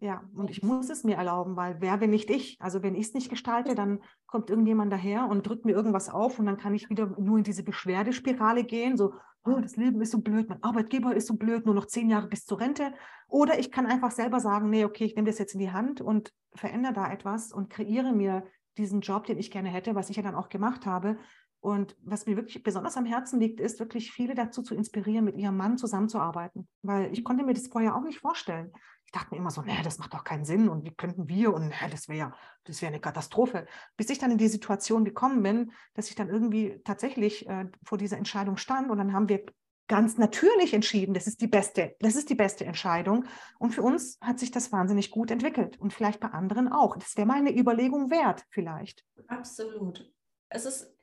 Ja, 0.00 0.22
und 0.36 0.48
ich 0.50 0.62
muss 0.62 0.90
es 0.90 1.02
mir 1.02 1.16
erlauben, 1.16 1.56
weil 1.56 1.80
wer 1.80 1.96
bin 1.98 2.10
nicht 2.10 2.30
ich? 2.30 2.56
Also 2.60 2.84
wenn 2.84 2.94
ich 2.94 3.08
es 3.08 3.14
nicht 3.14 3.30
gestalte, 3.30 3.74
dann 3.74 4.00
kommt 4.26 4.48
irgendjemand 4.48 4.92
daher 4.92 5.26
und 5.28 5.44
drückt 5.44 5.64
mir 5.64 5.72
irgendwas 5.72 6.08
auf 6.08 6.38
und 6.38 6.46
dann 6.46 6.56
kann 6.56 6.72
ich 6.74 6.88
wieder 6.88 7.06
nur 7.18 7.38
in 7.38 7.42
diese 7.44 7.64
Beschwerdespirale 7.64 8.62
gehen, 8.62 8.96
so, 8.96 9.14
oh, 9.44 9.58
das 9.60 9.76
Leben 9.76 10.00
ist 10.00 10.12
so 10.12 10.20
blöd, 10.20 10.48
mein 10.48 10.62
Arbeitgeber 10.62 11.16
ist 11.16 11.26
so 11.26 11.34
blöd, 11.34 11.66
nur 11.66 11.74
noch 11.74 11.86
zehn 11.86 12.08
Jahre 12.08 12.28
bis 12.28 12.44
zur 12.44 12.60
Rente. 12.60 12.92
Oder 13.26 13.58
ich 13.58 13.72
kann 13.72 13.86
einfach 13.86 14.12
selber 14.12 14.38
sagen, 14.38 14.70
nee, 14.70 14.84
okay, 14.84 15.04
ich 15.04 15.16
nehme 15.16 15.28
das 15.28 15.38
jetzt 15.38 15.54
in 15.54 15.60
die 15.60 15.72
Hand 15.72 16.00
und 16.00 16.32
verändere 16.54 16.92
da 16.92 17.12
etwas 17.12 17.52
und 17.52 17.68
kreiere 17.68 18.12
mir 18.12 18.44
diesen 18.76 19.00
Job, 19.00 19.26
den 19.26 19.38
ich 19.38 19.50
gerne 19.50 19.68
hätte, 19.68 19.96
was 19.96 20.10
ich 20.10 20.16
ja 20.16 20.22
dann 20.22 20.36
auch 20.36 20.48
gemacht 20.48 20.86
habe. 20.86 21.18
Und 21.60 21.96
was 22.02 22.26
mir 22.26 22.36
wirklich 22.36 22.62
besonders 22.62 22.96
am 22.96 23.04
Herzen 23.04 23.40
liegt, 23.40 23.60
ist 23.60 23.80
wirklich 23.80 24.12
viele 24.12 24.34
dazu 24.34 24.62
zu 24.62 24.74
inspirieren, 24.74 25.24
mit 25.24 25.36
ihrem 25.36 25.56
Mann 25.56 25.76
zusammenzuarbeiten. 25.76 26.68
Weil 26.82 27.12
ich 27.12 27.24
konnte 27.24 27.44
mir 27.44 27.54
das 27.54 27.66
vorher 27.66 27.96
auch 27.96 28.04
nicht 28.04 28.20
vorstellen. 28.20 28.72
Ich 29.06 29.12
dachte 29.12 29.28
mir 29.30 29.38
immer 29.38 29.50
so, 29.50 29.62
nee, 29.62 29.80
das 29.82 29.98
macht 29.98 30.14
doch 30.14 30.22
keinen 30.22 30.44
Sinn 30.44 30.68
und 30.68 30.84
wie 30.84 30.94
könnten 30.94 31.28
wir 31.28 31.54
und 31.54 31.68
nee, 31.68 31.90
das 31.90 32.08
wäre 32.08 32.34
das 32.64 32.82
wäre 32.82 32.92
eine 32.92 33.00
Katastrophe. 33.00 33.66
Bis 33.96 34.10
ich 34.10 34.18
dann 34.18 34.30
in 34.30 34.38
die 34.38 34.48
Situation 34.48 35.04
gekommen 35.04 35.42
bin, 35.42 35.72
dass 35.94 36.10
ich 36.10 36.14
dann 36.14 36.28
irgendwie 36.28 36.80
tatsächlich 36.84 37.48
äh, 37.48 37.66
vor 37.84 37.96
dieser 37.96 38.18
Entscheidung 38.18 38.58
stand 38.58 38.90
und 38.90 38.98
dann 38.98 39.14
haben 39.14 39.28
wir 39.28 39.44
ganz 39.88 40.18
natürlich 40.18 40.74
entschieden, 40.74 41.14
das 41.14 41.26
ist 41.26 41.40
die 41.40 41.46
beste, 41.46 41.96
das 42.00 42.14
ist 42.14 42.28
die 42.28 42.34
beste 42.34 42.64
Entscheidung. 42.66 43.24
Und 43.58 43.74
für 43.74 43.82
uns 43.82 44.18
hat 44.20 44.38
sich 44.38 44.50
das 44.50 44.70
wahnsinnig 44.70 45.10
gut 45.10 45.30
entwickelt 45.30 45.80
und 45.80 45.92
vielleicht 45.92 46.20
bei 46.20 46.28
anderen 46.28 46.68
auch. 46.68 46.96
Das 46.96 47.16
wäre 47.16 47.26
mal 47.26 47.38
eine 47.38 47.56
Überlegung 47.56 48.10
wert, 48.10 48.44
vielleicht. 48.50 49.04
Absolut. 49.26 50.12
Es 50.50 50.66
ist, 50.66 50.94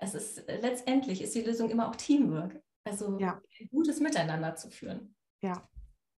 es 0.00 0.14
ist 0.14 0.44
letztendlich 0.46 1.22
ist 1.22 1.34
die 1.34 1.42
Lösung 1.42 1.70
immer 1.70 1.88
auch 1.88 1.96
Teamwork. 1.96 2.60
Also 2.84 3.18
ja. 3.18 3.40
ein 3.60 3.68
gutes 3.70 4.00
Miteinander 4.00 4.54
zu 4.54 4.70
führen. 4.70 5.14
Ja. 5.42 5.68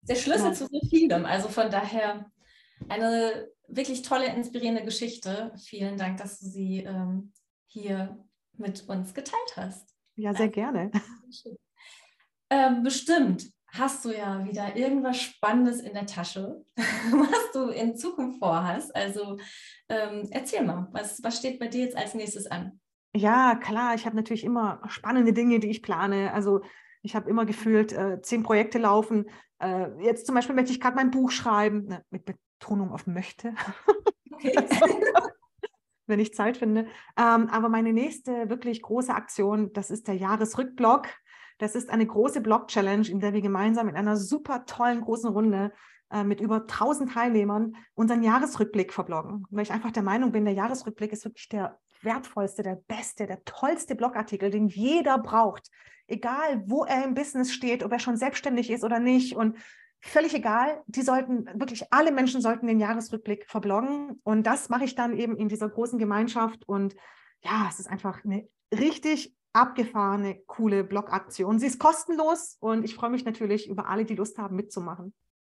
Der 0.03 0.17
Schlüssel 0.17 0.49
ja. 0.49 0.53
zu 0.53 0.67
so 0.67 0.81
vielem. 0.89 1.25
Also 1.25 1.49
von 1.49 1.71
daher 1.71 2.31
eine 2.89 3.49
wirklich 3.69 4.03
tolle, 4.03 4.27
inspirierende 4.27 4.85
Geschichte. 4.85 5.53
Vielen 5.65 5.97
Dank, 5.97 6.19
dass 6.19 6.41
du 6.41 6.47
sie 6.47 6.81
ähm, 6.81 7.33
hier 7.67 8.25
mit 8.57 8.89
uns 8.89 9.15
geteilt 9.15 9.57
hast. 9.57 9.95
Ja, 10.17 10.35
sehr 10.35 10.49
gerne. 10.49 10.91
Ähm, 12.49 12.85
bestimmt 12.85 13.51
hast 13.73 14.05
du 14.05 14.17
ja 14.17 14.45
wieder 14.45 14.77
irgendwas 14.77 15.21
Spannendes 15.21 15.81
in 15.81 15.95
der 15.95 16.07
Tasche, 16.07 16.65
was 16.77 17.53
du 17.53 17.71
in 17.71 17.97
Zukunft 17.97 18.39
vorhast. 18.39 18.95
Also 18.95 19.37
ähm, 19.89 20.29
erzähl 20.31 20.63
mal, 20.63 20.89
was, 20.93 21.23
was 21.23 21.39
steht 21.39 21.59
bei 21.59 21.67
dir 21.67 21.85
jetzt 21.85 21.97
als 21.97 22.15
nächstes 22.15 22.47
an? 22.47 22.81
Ja, 23.17 23.55
klar, 23.55 23.95
ich 23.95 24.05
habe 24.05 24.15
natürlich 24.15 24.45
immer 24.45 24.83
spannende 24.89 25.33
Dinge, 25.33 25.59
die 25.59 25.71
ich 25.71 25.83
plane. 25.83 26.35
Also 26.35 26.61
ich 27.01 27.17
habe 27.17 27.31
immer 27.31 27.47
gefühlt, 27.47 27.93
äh, 27.93 28.21
zehn 28.21 28.43
Projekte 28.43 28.79
laufen. 28.79 29.31
Äh, 29.59 29.89
jetzt 30.03 30.27
zum 30.27 30.35
Beispiel 30.35 30.55
möchte 30.55 30.73
ich 30.73 30.81
gerade 30.81 30.97
mein 30.97 31.11
Buch 31.11 31.31
schreiben, 31.31 31.87
ne, 31.87 32.05
mit 32.11 32.27
Betonung 32.27 32.93
auf 32.93 33.07
möchte. 33.07 33.55
Okay. 34.31 34.55
wenn 36.07 36.21
ich 36.21 36.35
Zeit 36.35 36.59
finde. 36.59 36.83
Ähm, 37.17 37.49
aber 37.49 37.71
meine 37.71 37.95
nächste 37.95 38.51
wirklich 38.51 38.83
große 38.83 39.15
Aktion, 39.15 39.73
das 39.73 39.91
ist 39.91 40.09
der 40.09 40.15
Jahresrückblock. 40.15 41.09
Das 41.59 41.75
ist 41.75 41.89
eine 41.89 42.07
große 42.07 42.43
Blog-Challenge, 42.43 43.09
in 43.09 43.21
der 43.21 43.33
wir 43.33 43.41
gemeinsam 43.41 43.89
in 43.89 43.97
einer 43.97 44.17
super 44.17 44.67
tollen 44.67 45.01
großen 45.01 45.31
Runde 45.31 45.73
äh, 46.11 46.23
mit 46.23 46.43
über 46.43 46.57
1000 46.57 47.13
Teilnehmern 47.13 47.77
unseren 47.95 48.23
Jahresrückblick 48.23 48.93
verbloggen. 48.93 49.47
Weil 49.51 49.63
ich 49.63 49.73
einfach 49.73 49.91
der 49.91 50.03
Meinung 50.03 50.33
bin, 50.33 50.45
der 50.45 50.53
Jahresrückblick 50.53 51.13
ist 51.13 51.25
wirklich 51.25 51.49
der 51.49 51.79
wertvollste, 52.03 52.63
der 52.63 52.77
beste, 52.89 53.27
der 53.27 53.45
tollste 53.45 53.95
Blogartikel, 53.95 54.51
den 54.51 54.69
jeder 54.69 55.19
braucht. 55.19 55.71
Egal, 56.07 56.63
wo 56.67 56.85
er 56.85 57.05
im 57.05 57.15
Business 57.15 57.53
steht, 57.53 57.83
ob 57.83 57.93
er 57.93 57.99
schon 57.99 58.17
selbstständig 58.17 58.71
ist 58.71 58.85
oder 58.85 58.99
nicht. 58.99 59.37
Und 59.37 59.57
völlig 60.01 60.35
egal. 60.35 60.83
Die 60.87 61.03
sollten, 61.03 61.47
wirklich 61.55 61.93
alle 61.93 62.13
Menschen 62.13 62.41
sollten 62.41 62.67
den 62.67 62.81
Jahresrückblick 62.81 63.47
verbloggen. 63.49 64.21
Und 64.23 64.47
das 64.47 64.69
mache 64.69 64.85
ich 64.85 64.95
dann 64.95 65.17
eben 65.17 65.37
in 65.37 65.49
dieser 65.49 65.69
großen 65.69 65.99
Gemeinschaft. 65.99 66.69
Und 66.69 66.95
ja, 67.43 67.67
es 67.69 67.81
ist 67.81 67.89
einfach 67.89 68.25
eine 68.25 68.49
richtig 68.73 69.35
abgefahrene, 69.53 70.41
coole 70.47 70.85
Blogaktion. 70.85 71.59
Sie 71.59 71.67
ist 71.67 71.79
kostenlos 71.79 72.57
und 72.61 72.85
ich 72.85 72.95
freue 72.95 73.11
mich 73.11 73.25
natürlich 73.25 73.69
über 73.69 73.89
alle, 73.89 74.05
die 74.05 74.15
Lust 74.15 74.39
haben, 74.39 74.55
mitzumachen. 74.55 75.15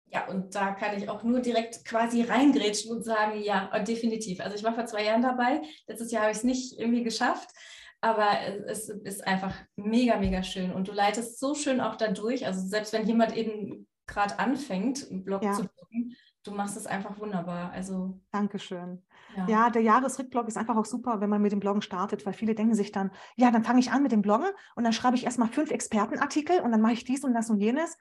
Ja, 0.10 0.28
und 0.28 0.56
da 0.56 0.72
kann 0.72 0.98
ich 0.98 1.10
auch 1.10 1.24
nur 1.24 1.42
direkt 1.42 1.84
quasi 1.84 2.22
reingrätschen 2.22 2.92
und 2.92 3.04
sagen, 3.04 3.42
ja, 3.42 3.78
definitiv. 3.80 4.40
Also 4.40 4.56
ich 4.56 4.64
war 4.64 4.74
vor 4.74 4.86
zwei 4.86 5.04
Jahren 5.04 5.22
dabei. 5.22 5.62
Letztes 5.86 6.12
Jahr 6.12 6.24
habe 6.24 6.32
ich 6.32 6.38
es 6.38 6.44
nicht 6.44 6.80
irgendwie 6.80 7.04
geschafft. 7.04 7.50
Aber 8.00 8.28
es 8.68 8.90
ist 8.90 9.26
einfach 9.26 9.54
mega, 9.76 10.18
mega 10.18 10.44
schön. 10.44 10.72
Und 10.72 10.88
du 10.88 10.92
leitest 10.92 11.40
so 11.40 11.56
schön 11.56 11.82
auch 11.82 11.96
dadurch. 11.96 12.46
Also 12.46 12.66
selbst 12.66 12.94
wenn 12.94 13.08
jemand 13.08 13.36
eben 13.36 13.88
gerade 14.06 14.40
anfängt, 14.40 15.08
einen 15.10 15.24
Blog 15.24 15.44
ja. 15.44 15.54
zu 15.54 15.64
bloggen, 15.64 16.16
du 16.44 16.52
machst 16.52 16.78
es 16.78 16.86
einfach 16.88 17.20
wunderbar. 17.20 17.72
Also 17.72 18.22
Dankeschön. 18.32 19.04
Ja. 19.36 19.48
ja, 19.48 19.70
der 19.70 19.82
Jahresrückblog 19.82 20.48
ist 20.48 20.58
einfach 20.58 20.78
auch 20.78 20.86
super, 20.86 21.20
wenn 21.20 21.30
man 21.30 21.42
mit 21.42 21.52
dem 21.52 21.60
Bloggen 21.60 21.82
startet, 21.82 22.26
weil 22.26 22.34
viele 22.34 22.56
denken 22.56 22.76
sich 22.76 22.92
dann, 22.92 23.12
ja, 23.36 23.52
dann 23.52 23.64
fange 23.64 23.80
ich 23.80 23.92
an 23.92 24.04
mit 24.04 24.12
dem 24.12 24.22
Bloggen 24.22 24.50
und 24.76 24.84
dann 24.84 24.94
schreibe 24.94 25.18
ich 25.18 25.26
erstmal 25.26 25.50
fünf 25.50 25.72
Expertenartikel 25.72 26.62
und 26.62 26.72
dann 26.72 26.82
mache 26.82 26.94
ich 26.94 27.04
dies 27.04 27.24
und 27.24 27.34
das 27.34 27.50
und 27.50 27.60
jenes. 27.60 27.98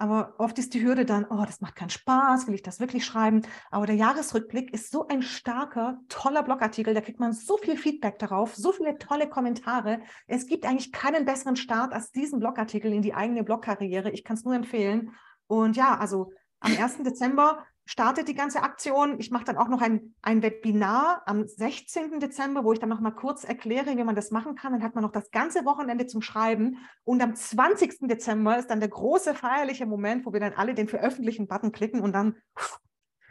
Aber 0.00 0.32
oft 0.38 0.58
ist 0.58 0.72
die 0.72 0.82
Hürde 0.82 1.04
dann, 1.04 1.26
oh, 1.28 1.44
das 1.44 1.60
macht 1.60 1.76
keinen 1.76 1.90
Spaß, 1.90 2.46
will 2.46 2.54
ich 2.54 2.62
das 2.62 2.80
wirklich 2.80 3.04
schreiben? 3.04 3.42
Aber 3.70 3.84
der 3.84 3.96
Jahresrückblick 3.96 4.72
ist 4.72 4.90
so 4.90 5.06
ein 5.08 5.20
starker, 5.20 5.98
toller 6.08 6.42
Blogartikel, 6.42 6.94
da 6.94 7.02
kriegt 7.02 7.20
man 7.20 7.34
so 7.34 7.58
viel 7.58 7.76
Feedback 7.76 8.18
darauf, 8.18 8.56
so 8.56 8.72
viele 8.72 8.96
tolle 8.96 9.28
Kommentare. 9.28 10.00
Es 10.26 10.46
gibt 10.46 10.64
eigentlich 10.64 10.90
keinen 10.90 11.26
besseren 11.26 11.56
Start 11.56 11.92
als 11.92 12.12
diesen 12.12 12.40
Blogartikel 12.40 12.90
in 12.94 13.02
die 13.02 13.12
eigene 13.12 13.44
Blogkarriere. 13.44 14.10
Ich 14.10 14.24
kann 14.24 14.38
es 14.38 14.44
nur 14.44 14.54
empfehlen. 14.54 15.12
Und 15.48 15.76
ja, 15.76 15.98
also 15.98 16.32
am 16.60 16.74
1. 16.74 17.02
Dezember 17.02 17.66
startet 17.90 18.28
die 18.28 18.34
ganze 18.34 18.62
Aktion. 18.62 19.18
Ich 19.18 19.32
mache 19.32 19.44
dann 19.44 19.56
auch 19.56 19.66
noch 19.66 19.82
ein, 19.82 20.14
ein 20.22 20.42
Webinar 20.42 21.22
am 21.26 21.48
16. 21.48 22.20
Dezember, 22.20 22.62
wo 22.62 22.72
ich 22.72 22.78
dann 22.78 22.88
noch 22.88 23.00
mal 23.00 23.10
kurz 23.10 23.42
erkläre, 23.42 23.96
wie 23.96 24.04
man 24.04 24.14
das 24.14 24.30
machen 24.30 24.54
kann. 24.54 24.72
Dann 24.72 24.84
hat 24.84 24.94
man 24.94 25.02
noch 25.02 25.10
das 25.10 25.32
ganze 25.32 25.64
Wochenende 25.64 26.06
zum 26.06 26.22
Schreiben. 26.22 26.78
Und 27.02 27.20
am 27.20 27.34
20. 27.34 27.98
Dezember 28.02 28.56
ist 28.56 28.70
dann 28.70 28.78
der 28.78 28.90
große 28.90 29.34
feierliche 29.34 29.86
Moment, 29.86 30.24
wo 30.24 30.32
wir 30.32 30.38
dann 30.38 30.52
alle 30.52 30.74
den 30.74 30.86
Veröffentlichen-Button 30.86 31.72
klicken 31.72 32.00
und 32.00 32.12
dann 32.12 32.36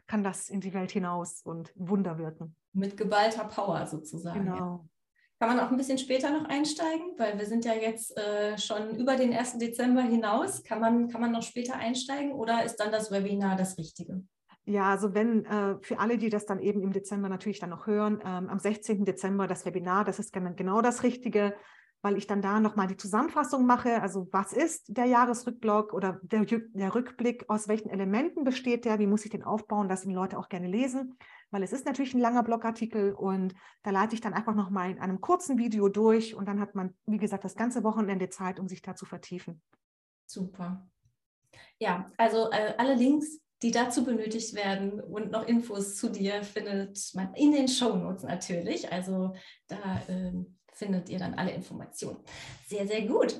kann 0.08 0.26
das 0.26 0.50
in 0.50 0.60
die 0.60 0.74
Welt 0.74 0.91
hinaus 0.91 1.41
und 1.41 1.72
Wunder 1.76 2.17
wirken. 2.17 2.54
Mit 2.74 2.98
geballter 2.98 3.45
Power 3.45 3.88
sozusagen. 3.88 4.43
Genau. 4.43 4.86
Kann 5.39 5.56
man 5.56 5.60
auch 5.62 5.72
ein 5.72 5.78
bisschen 5.78 6.00
später 6.00 6.32
noch 6.32 6.50
einsteigen, 6.50 7.13
weil 7.17 7.39
wir 7.39 7.45
sind 7.45 7.63
ja 7.63 7.76
jetzt 7.76 8.17
äh, 8.17 8.58
schon 8.58 8.98
über 8.98 9.15
den 9.15 9.34
1. 9.34 9.58
Dezember 9.58 10.02
hinaus. 10.02 10.63
Kann 10.65 10.82
man, 10.82 11.08
kann 11.08 11.22
man 11.22 11.32
noch 11.32 11.43
später 11.43 11.76
einsteigen 11.76 12.34
oder 12.34 12.65
ist 12.65 12.76
dann 12.76 12.91
das 12.91 13.10
Webinar 13.10 13.56
das 13.56 13.78
Richtige? 13.78 14.22
Ja, 14.65 14.89
also 14.89 15.13
wenn 15.13 15.45
äh, 15.45 15.78
für 15.82 16.00
alle, 16.00 16.17
die 16.17 16.30
das 16.30 16.45
dann 16.45 16.60
eben 16.60 16.82
im 16.82 16.91
Dezember 16.91 17.30
natürlich 17.30 17.60
dann 17.60 17.72
noch 17.72 17.88
hören, 17.88 18.22
ähm, 18.24 18.50
am 18.50 18.60
16. 18.60 19.06
Dezember 19.06 19.48
das 19.48 19.65
Webinar, 19.65 20.06
das 20.06 20.19
ist 20.19 20.32
genau 20.34 20.82
das 20.82 21.04
Richtige, 21.04 21.56
weil 22.02 22.17
ich 22.17 22.28
dann 22.28 22.41
da 22.41 22.60
nochmal 22.60 22.88
die 22.88 22.98
Zusammenfassung 22.98 23.65
mache. 23.65 24.02
Also 24.02 24.28
was 24.32 24.54
ist 24.54 24.86
der 24.89 25.06
Jahresrückblick 25.06 25.93
oder 25.93 26.19
der, 26.22 26.45
der 26.45 26.93
Rückblick, 26.93 27.45
aus 27.50 27.67
welchen 27.67 27.89
Elementen 27.89 28.43
besteht 28.43 28.86
der, 28.86 29.00
wie 29.00 29.08
muss 29.08 29.26
ich 29.26 29.32
den 29.32 29.43
aufbauen, 29.43 29.89
dass 29.89 30.04
die 30.04 30.13
Leute 30.13 30.38
auch 30.38 30.50
gerne 30.50 30.67
lesen 30.67 31.17
weil 31.52 31.63
es 31.63 31.74
ist 31.74 31.86
natürlich 31.86 32.13
ein 32.13 32.19
langer 32.19 32.43
Blogartikel 32.43 33.13
und 33.13 33.56
da 33.84 33.91
leite 33.91 34.15
ich 34.15 34.22
dann 34.22 34.34
einfach 34.34 34.56
nochmal 34.56 34.91
in 34.91 35.00
einem 35.00 35.22
kurzen 35.22 35.58
Video 35.58 35.89
durch 35.89 36.36
und 36.36 36.48
dann 36.48 36.60
hat 36.60 36.76
man, 36.76 36.95
wie 37.06 37.17
gesagt, 37.17 37.43
das 37.43 37.56
ganze 37.56 37.84
Wochenende 37.84 38.30
Zeit, 38.30 38.60
um 38.60 38.67
sich 38.67 38.82
da 38.82 38.95
zu 38.95 39.06
vertiefen. 39.06 39.62
Super. 40.26 40.88
Ja, 41.80 42.12
also 42.17 42.52
äh, 42.52 42.76
alle 42.78 42.93
Links, 42.93 43.39
die 43.62 43.72
dazu 43.72 44.06
benötigt 44.06 44.54
werden 44.56 45.00
und 45.02 45.32
noch 45.32 45.48
Infos 45.48 45.98
zu 45.98 46.10
dir 46.10 46.43
findet 46.43 46.98
man 47.13 47.34
in 47.34 47.52
den 47.52 47.67
Show 47.67 47.95
Notes 47.95 48.24
natürlich. 48.24 48.91
Also 48.91 49.36
da 49.67 50.02
äh, 50.08 50.32
findet 50.74 51.10
ihr 51.10 51.19
dann 51.19 51.34
alle 51.34 51.52
Informationen. 51.52 52.19
Sehr, 52.67 52.88
sehr 52.88 53.02
gut. 53.02 53.36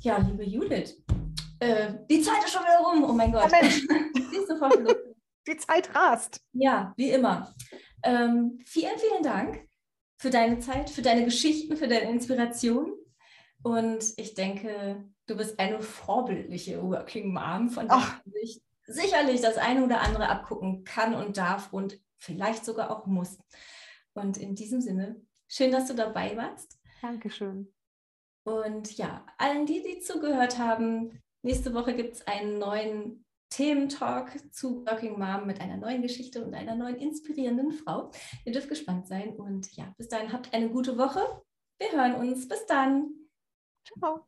Ja, 0.00 0.18
liebe 0.18 0.44
Judith, 0.44 1.02
äh, 1.60 1.94
die 2.10 2.20
Zeit 2.20 2.44
ist 2.44 2.52
schon 2.52 2.62
wieder 2.62 2.78
rum. 2.78 3.04
Oh 3.04 3.12
mein 3.12 3.32
Gott. 3.32 3.50
Die 5.46 5.58
Zeit 5.58 5.94
rast. 5.94 6.40
Ja, 6.52 6.94
wie 6.96 7.10
immer. 7.10 7.54
Ähm, 8.02 8.58
vielen, 8.64 8.98
vielen 8.98 9.22
Dank 9.22 9.68
für 10.16 10.30
deine 10.30 10.58
Zeit, 10.60 10.88
für 10.88 11.02
deine 11.02 11.24
Geschichten, 11.24 11.76
für 11.76 11.86
deine 11.86 12.10
Inspiration. 12.10 12.94
Und 13.62 14.14
ich 14.16 14.34
denke, 14.34 15.04
du 15.26 15.36
bist 15.36 15.58
eine 15.58 15.80
vorbildliche 15.80 16.82
Working 16.82 17.32
Mom, 17.32 17.68
von 17.68 17.88
der 17.88 17.96
man 17.96 18.32
sich 18.32 18.62
sicherlich 18.86 19.40
das 19.40 19.56
eine 19.56 19.84
oder 19.84 20.00
andere 20.00 20.28
abgucken 20.28 20.84
kann 20.84 21.14
und 21.14 21.36
darf 21.36 21.72
und 21.72 22.00
vielleicht 22.18 22.64
sogar 22.64 22.90
auch 22.90 23.06
muss. 23.06 23.38
Und 24.14 24.36
in 24.36 24.54
diesem 24.54 24.80
Sinne, 24.80 25.20
schön, 25.48 25.72
dass 25.72 25.86
du 25.86 25.94
dabei 25.94 26.36
warst. 26.36 26.78
Dankeschön. 27.02 27.72
Und 28.44 28.96
ja, 28.96 29.26
allen 29.38 29.66
die, 29.66 29.82
die 29.82 30.00
zugehört 30.00 30.58
haben, 30.58 31.22
nächste 31.42 31.74
Woche 31.74 31.94
gibt 31.94 32.14
es 32.14 32.26
einen 32.26 32.58
neuen 32.58 33.24
Thementalk 33.50 34.52
zu 34.52 34.84
Working 34.84 35.18
Mom 35.18 35.46
mit 35.46 35.60
einer 35.60 35.76
neuen 35.76 36.02
Geschichte 36.02 36.44
und 36.44 36.54
einer 36.54 36.74
neuen 36.74 36.96
inspirierenden 36.96 37.72
Frau. 37.72 38.10
Ihr 38.44 38.52
dürft 38.52 38.68
gespannt 38.68 39.06
sein 39.06 39.36
und 39.36 39.74
ja, 39.76 39.94
bis 39.96 40.08
dahin 40.08 40.32
habt 40.32 40.52
eine 40.52 40.70
gute 40.70 40.98
Woche. 40.98 41.42
Wir 41.78 41.92
hören 41.92 42.14
uns. 42.14 42.48
Bis 42.48 42.66
dann. 42.66 43.10
Ciao. 43.84 44.26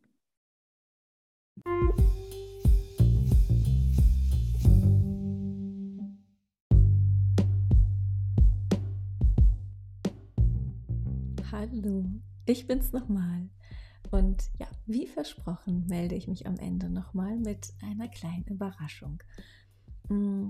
Hallo, 11.59 12.05
ich 12.45 12.67
bin's 12.67 12.93
nochmal. 12.93 13.49
Und 14.11 14.51
ja, 14.59 14.67
wie 14.85 15.07
versprochen, 15.07 15.87
melde 15.87 16.15
ich 16.15 16.29
mich 16.29 16.47
am 16.47 16.59
Ende 16.59 16.91
nochmal 16.91 17.39
mit 17.39 17.73
einer 17.83 18.09
kleinen 18.09 18.45
Überraschung. 18.45 19.23
Mm, 20.11 20.49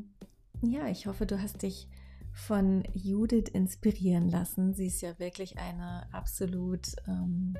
ja, 0.62 0.88
ich 0.88 1.06
hoffe, 1.06 1.24
du 1.24 1.40
hast 1.40 1.62
dich 1.62 1.88
von 2.32 2.82
Judith 2.92 3.50
inspirieren 3.52 4.28
lassen. 4.28 4.74
Sie 4.74 4.88
ist 4.88 5.00
ja 5.00 5.16
wirklich 5.20 5.58
eine 5.58 6.12
absolut 6.12 6.88
ähm, 7.06 7.54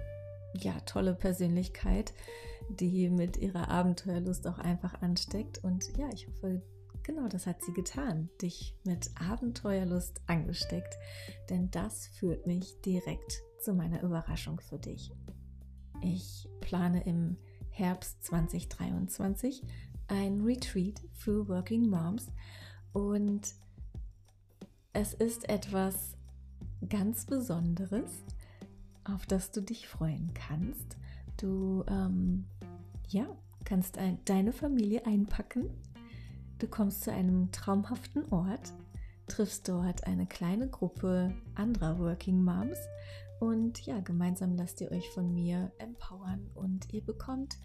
ja, 0.55 0.81
tolle 0.81 1.15
Persönlichkeit, 1.15 2.15
die 2.69 3.09
mit 3.09 3.37
ihrer 3.37 3.69
Abenteuerlust 3.69 4.49
auch 4.49 4.59
einfach 4.59 5.03
ansteckt. 5.03 5.63
Und 5.63 5.97
ja, 5.97 6.09
ich 6.13 6.27
hoffe, 6.27 6.63
genau 7.07 7.29
das 7.29 7.47
hat 7.47 7.63
sie 7.63 7.73
getan, 7.73 8.29
dich 8.43 8.75
mit 8.85 9.11
Abenteuerlust 9.21 10.21
angesteckt. 10.27 10.99
Denn 11.49 11.71
das 11.71 12.09
führt 12.09 12.47
mich 12.47 12.81
direkt 12.83 13.43
zu 13.61 13.73
meiner 13.73 14.03
Überraschung 14.03 14.61
für 14.61 14.79
dich. 14.79 15.13
Ich 16.03 16.49
plane 16.61 17.05
im 17.05 17.37
Herbst 17.71 18.25
2023 18.25 19.63
ein 20.09 20.41
Retreat 20.43 21.01
für 21.13 21.49
Working 21.49 21.89
Moms 21.89 22.27
und 22.93 23.55
es 24.93 25.15
ist 25.15 25.49
etwas 25.49 26.17
ganz 26.89 27.27
Besonderes, 27.27 28.25
auf 29.05 29.27
das 29.27 29.51
du 29.51 29.61
dich 29.61 29.89
freuen 29.89 30.33
kannst. 30.35 30.97
Du 31.37 31.85
ähm, 31.89 32.47
ja, 33.09 33.27
kannst 33.65 33.99
ein, 33.99 34.19
deine 34.25 34.53
Familie 34.53 35.05
einpacken. 35.07 35.71
Du 36.59 36.67
kommst 36.67 37.03
zu 37.03 37.13
einem 37.13 37.53
traumhaften 37.53 38.33
Ort, 38.33 38.73
triffst 39.27 39.69
dort 39.69 40.07
eine 40.07 40.27
kleine 40.27 40.69
Gruppe 40.69 41.35
anderer 41.55 41.99
Working 41.99 42.43
Moms 42.43 42.79
und 43.41 43.85
ja, 43.85 44.01
gemeinsam 44.01 44.57
lasst 44.57 44.81
ihr 44.81 44.91
euch 44.91 45.11
von 45.11 45.35
mir 45.35 45.71
empowern 45.79 46.51
und 46.55 46.93
ihr 46.95 47.05
bekommt 47.05 47.59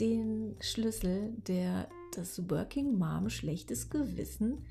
den 0.00 0.56
Schlüssel, 0.60 1.32
der 1.46 1.88
das 2.16 2.50
Working 2.50 2.98
Mom 2.98 3.30
schlechtes 3.30 3.88
Gewissen 3.90 4.66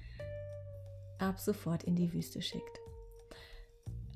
ab 1.19 1.39
sofort 1.39 1.83
in 1.83 1.95
die 1.95 2.11
Wüste 2.13 2.41
schickt. 2.41 2.79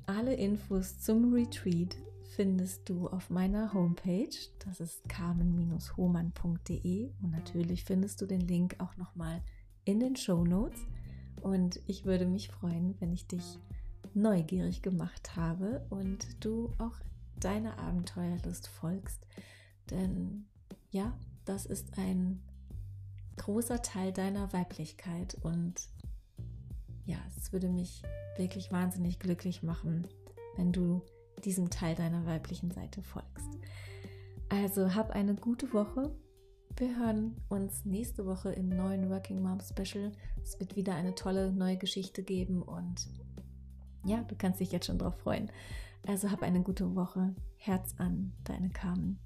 Alle 0.06 0.34
Infos 0.34 0.98
zum 0.98 1.32
Retreat 1.32 1.96
findest 2.34 2.88
du 2.88 3.08
auf 3.08 3.30
meiner 3.30 3.72
Homepage, 3.74 4.34
das 4.64 4.80
ist 4.80 5.08
carmen-hohmann.de 5.08 7.10
und 7.22 7.30
natürlich 7.30 7.84
findest 7.84 8.20
du 8.20 8.26
den 8.26 8.40
Link 8.40 8.76
auch 8.78 8.96
nochmal 8.96 9.42
in 9.84 10.00
den 10.00 10.16
Show 10.16 10.44
Notes. 10.44 10.80
Und 11.42 11.80
ich 11.86 12.04
würde 12.04 12.26
mich 12.26 12.48
freuen, 12.48 12.94
wenn 13.00 13.12
ich 13.12 13.26
dich 13.26 13.58
neugierig 14.14 14.82
gemacht 14.82 15.36
habe 15.36 15.84
und 15.90 16.44
du 16.44 16.72
auch 16.78 16.94
deiner 17.38 17.78
Abenteuerlust 17.78 18.68
folgst. 18.68 19.26
Denn 19.90 20.46
ja, 20.90 21.16
das 21.44 21.66
ist 21.66 21.98
ein 21.98 22.42
großer 23.36 23.82
Teil 23.82 24.12
deiner 24.12 24.52
Weiblichkeit. 24.52 25.36
Und 25.42 25.88
ja, 27.04 27.18
es 27.36 27.52
würde 27.52 27.68
mich 27.68 28.02
wirklich 28.36 28.70
wahnsinnig 28.70 29.18
glücklich 29.18 29.62
machen, 29.62 30.06
wenn 30.56 30.72
du 30.72 31.02
diesem 31.44 31.70
Teil 31.70 31.94
deiner 31.94 32.26
weiblichen 32.26 32.70
Seite 32.70 33.02
folgst. 33.02 33.48
Also 34.48 34.94
hab 34.94 35.10
eine 35.10 35.34
gute 35.34 35.72
Woche. 35.72 36.14
Wir 36.76 36.98
hören 36.98 37.36
uns 37.48 37.84
nächste 37.84 38.26
Woche 38.26 38.52
im 38.52 38.68
neuen 38.68 39.10
Working 39.10 39.42
Mom 39.42 39.60
Special. 39.60 40.12
Es 40.42 40.58
wird 40.58 40.76
wieder 40.76 40.94
eine 40.94 41.14
tolle 41.14 41.52
neue 41.52 41.76
Geschichte 41.76 42.22
geben 42.22 42.62
und 42.62 43.08
ja, 44.04 44.22
du 44.22 44.34
kannst 44.36 44.60
dich 44.60 44.72
jetzt 44.72 44.86
schon 44.86 44.98
drauf 44.98 45.18
freuen. 45.18 45.50
Also 46.06 46.30
hab 46.30 46.42
eine 46.42 46.62
gute 46.62 46.94
Woche. 46.96 47.34
Herz 47.56 47.94
an, 47.98 48.32
deine 48.44 48.70
Carmen. 48.70 49.18